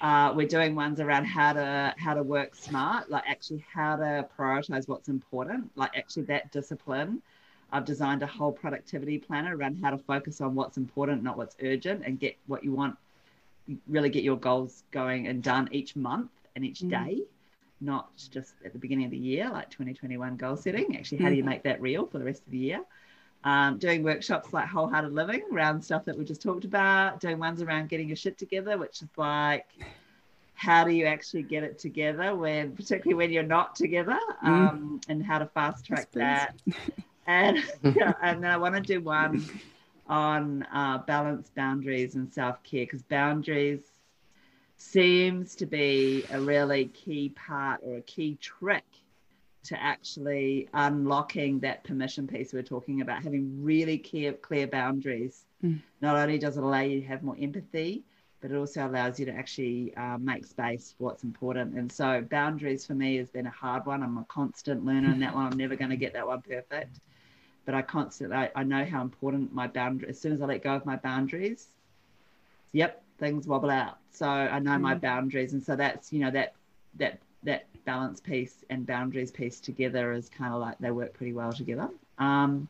[0.00, 4.26] Uh, we're doing ones around how to how to work smart, like actually how to
[4.38, 7.20] prioritize what's important, like actually that discipline.
[7.72, 11.56] I've designed a whole productivity planner around how to focus on what's important, not what's
[11.62, 12.96] urgent, and get what you want.
[13.88, 16.90] Really get your goals going and done each month and each mm.
[16.90, 17.22] day,
[17.80, 20.96] not just at the beginning of the year, like 2021 goal setting.
[20.96, 21.46] Actually, how do you mm.
[21.46, 22.80] make that real for the rest of the year?
[23.44, 27.62] Um, doing workshops like wholehearted living around stuff that we just talked about, doing ones
[27.62, 29.66] around getting your shit together, which is like
[30.58, 34.48] how do you actually get it together when particularly when you're not together mm.
[34.48, 35.08] um, mm.
[35.08, 36.56] and how to fast track that
[37.28, 39.44] and yeah, and then i want to do one
[40.08, 43.82] on uh, balance boundaries and self-care because boundaries
[44.76, 48.84] seems to be a really key part or a key trick
[49.64, 55.44] to actually unlocking that permission piece we're talking about, having really clear, clear boundaries.
[55.62, 55.80] Mm.
[56.00, 58.04] Not only does it allow you to have more empathy,
[58.40, 61.74] but it also allows you to actually uh, make space for what's important.
[61.74, 64.02] And so, boundaries for me has been a hard one.
[64.02, 65.46] I'm a constant learner in that one.
[65.46, 67.00] I'm never going to get that one perfect,
[67.66, 70.08] but I constantly I, I know how important my boundary.
[70.10, 71.66] As soon as I let go of my boundaries,
[72.72, 73.98] yep, things wobble out.
[74.12, 74.82] So I know mm.
[74.82, 76.54] my boundaries, and so that's you know that
[76.96, 81.32] that that balance piece and boundaries piece together is kind of like they work pretty
[81.32, 81.88] well together.
[82.18, 82.68] Um,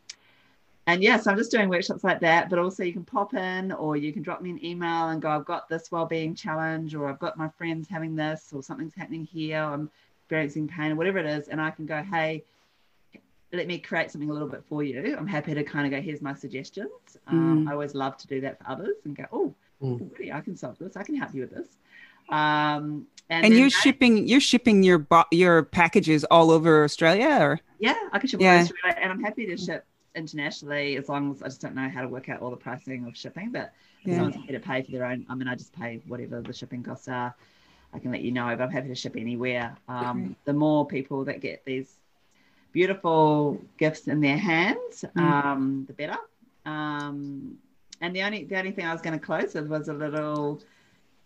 [0.86, 3.34] and yes, yeah, so I'm just doing workshops like that, but also you can pop
[3.34, 6.94] in or you can drop me an email and go, I've got this well-being challenge,
[6.94, 9.90] or I've got my friends having this, or something's happening here, I'm
[10.20, 12.44] experiencing pain, or whatever it is, and I can go, hey,
[13.52, 15.16] let me create something a little bit for you.
[15.18, 17.18] I'm happy to kind of go, here's my suggestions.
[17.26, 17.68] Um, mm.
[17.68, 19.98] I always love to do that for others and go, oh, mm.
[20.12, 20.96] really, I can solve this.
[20.96, 21.68] I can help you with this.
[22.28, 27.60] Um, and, and you're I, shipping you're shipping your your packages all over Australia, or
[27.78, 28.60] yeah, I can ship yeah.
[28.62, 32.02] Australia, and I'm happy to ship internationally as long as I just don't know how
[32.02, 33.52] to work out all the pricing of shipping.
[33.52, 33.72] But
[34.02, 34.14] if yeah.
[34.14, 36.82] someone's happy to pay for their own, I mean, I just pay whatever the shipping
[36.82, 37.34] costs are.
[37.92, 39.76] I can let you know, but I'm happy to ship anywhere.
[39.88, 41.96] Um, the more people that get these
[42.72, 45.20] beautiful gifts in their hands, mm.
[45.20, 46.18] um, the better.
[46.66, 47.56] Um,
[48.00, 50.60] and the only the only thing I was going to close with was a little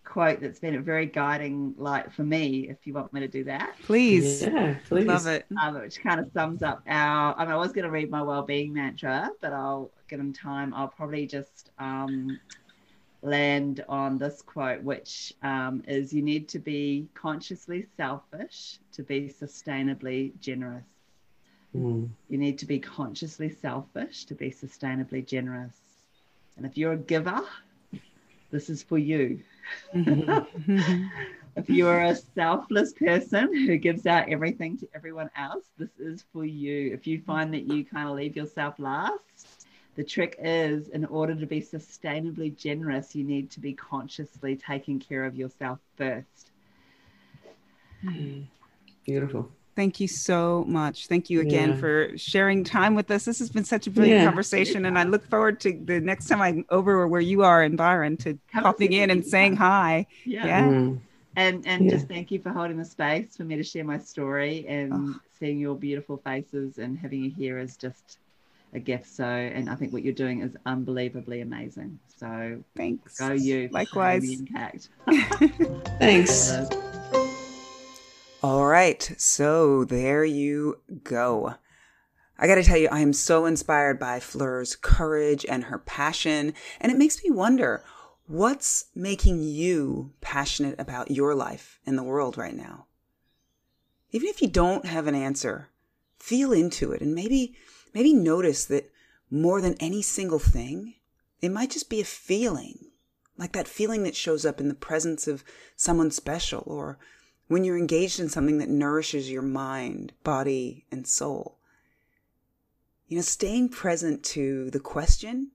[0.04, 3.44] quote that's been a very guiding light for me if you want me to do
[3.44, 3.74] that.
[3.82, 4.42] Please.
[4.42, 5.06] Yeah please.
[5.06, 5.46] love it.
[5.60, 8.22] Um, which kind of sums up our I, mean, I was going to read my
[8.22, 10.74] well-being mantra but i'll give them time.
[10.74, 12.38] I'll probably just um,
[13.22, 19.32] land on this quote which um, is you need to be consciously selfish to be
[19.40, 20.84] sustainably generous.
[21.74, 22.10] Mm.
[22.28, 25.74] you need to be consciously selfish to be sustainably generous.
[26.58, 27.40] And if you're a giver
[28.50, 29.40] this is for you
[31.54, 36.24] If you are a selfless person who gives out everything to everyone else, this is
[36.32, 36.92] for you.
[36.94, 41.34] If you find that you kind of leave yourself last, the trick is in order
[41.34, 46.50] to be sustainably generous, you need to be consciously taking care of yourself first.
[48.00, 48.42] Hmm.
[49.04, 49.50] Beautiful.
[49.74, 51.06] Thank you so much.
[51.06, 51.76] Thank you again yeah.
[51.76, 53.24] for sharing time with us.
[53.24, 54.26] This has been such a brilliant yeah.
[54.26, 57.76] conversation, and I look forward to the next time I'm over where you are in
[57.76, 60.06] Byron to Come popping in and saying hi.
[60.24, 60.46] Yeah.
[60.46, 60.64] yeah.
[60.64, 61.00] Mm.
[61.36, 64.66] And and just thank you for holding the space for me to share my story
[64.68, 65.14] and oh.
[65.38, 68.18] seeing your beautiful faces and having you here is just
[68.74, 69.06] a gift.
[69.06, 71.98] So, and I think what you're doing is unbelievably amazing.
[72.16, 73.18] So, thanks.
[73.18, 73.68] Go you.
[73.72, 74.30] Likewise.
[74.30, 74.90] Impact.
[75.98, 76.52] thanks.
[78.42, 81.54] All right, so there you go.
[82.36, 86.52] I got to tell you, I am so inspired by Fleur's courage and her passion,
[86.80, 87.84] and it makes me wonder
[88.26, 92.86] what's making you passionate about your life and the world right now?
[94.10, 95.68] Even if you don't have an answer,
[96.18, 97.54] feel into it and maybe
[97.94, 98.90] maybe notice that
[99.30, 100.94] more than any single thing,
[101.40, 102.90] it might just be a feeling,
[103.38, 105.44] like that feeling that shows up in the presence of
[105.76, 106.98] someone special or
[107.48, 111.58] when you're engaged in something that nourishes your mind, body, and soul.
[113.08, 115.50] You know, staying present to the question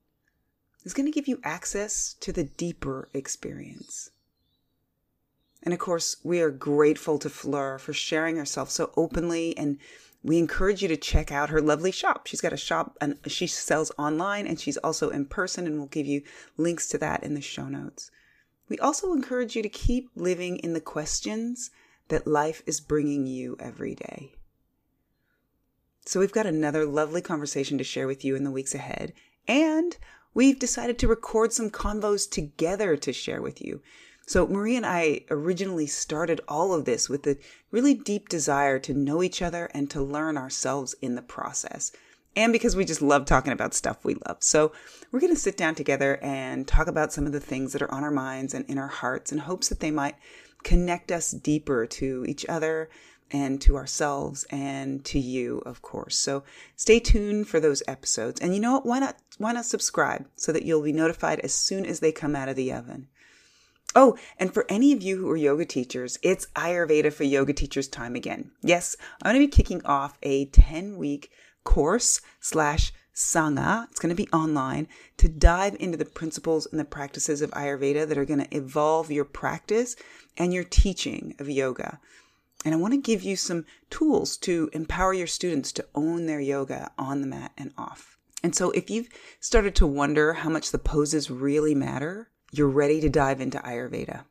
[0.84, 4.12] is going to give you access to the deeper experience.
[5.64, 9.80] And of course, we are grateful to Fleur for sharing herself so openly and
[10.24, 12.28] we encourage you to check out her lovely shop.
[12.28, 15.88] She's got a shop and she sells online and she's also in person and we'll
[15.88, 16.22] give you
[16.58, 18.12] links to that in the show notes.
[18.70, 21.72] We also encourage you to keep living in the questions
[22.09, 24.34] that life is bringing you every day.
[26.05, 29.13] So, we've got another lovely conversation to share with you in the weeks ahead,
[29.47, 29.97] and
[30.34, 33.82] we've decided to record some convos together to share with you.
[34.26, 37.38] So, Marie and I originally started all of this with a
[37.72, 41.91] really deep desire to know each other and to learn ourselves in the process.
[42.36, 44.38] And because we just love talking about stuff we love.
[44.42, 44.72] So,
[45.12, 47.92] we're going to sit down together and talk about some of the things that are
[47.92, 50.16] on our minds and in our hearts in hopes that they might
[50.64, 52.90] connect us deeper to each other
[53.32, 56.18] and to ourselves and to you, of course.
[56.18, 56.44] So
[56.76, 58.40] stay tuned for those episodes.
[58.40, 58.86] And you know what?
[58.86, 62.36] Why not, why not subscribe so that you'll be notified as soon as they come
[62.36, 63.08] out of the oven?
[63.95, 67.88] Oh, and for any of you who are yoga teachers, it's Ayurveda for yoga teachers
[67.88, 68.52] time again.
[68.62, 71.32] Yes, I'm going to be kicking off a 10 week
[71.68, 74.88] course slash Sangha, it's going to be online,
[75.18, 79.11] to dive into the principles and the practices of Ayurveda that are going to evolve
[79.11, 79.98] your practice
[80.38, 81.99] and your teaching of yoga.
[82.64, 86.39] And I want to give you some tools to empower your students to own their
[86.39, 88.18] yoga on the mat and off.
[88.44, 89.10] And so if you've
[89.41, 94.23] started to wonder how much the poses really matter, you're ready to dive into Ayurveda.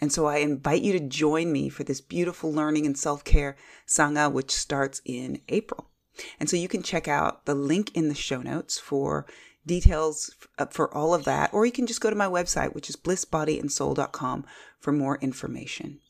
[0.00, 3.56] And so I invite you to join me for this beautiful learning and self care
[3.86, 5.89] Sangha, which starts in April.
[6.38, 9.26] And so you can check out the link in the show notes for
[9.66, 12.88] details uh, for all of that, or you can just go to my website, which
[12.88, 14.44] is blissbodyandsoul.com
[14.78, 16.00] for more information.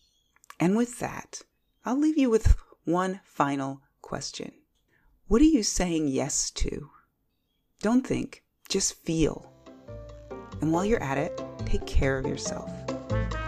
[0.59, 1.43] And with that,
[1.85, 4.53] I'll leave you with one final question.
[5.27, 6.91] What are you saying yes to?
[7.81, 9.53] Don't think, just feel.
[10.61, 12.71] And while you're at it, take care of yourself.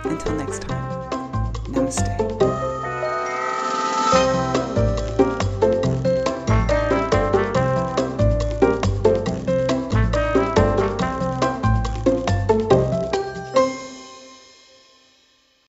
[0.04, 1.10] Until next time,
[1.66, 2.71] namaste.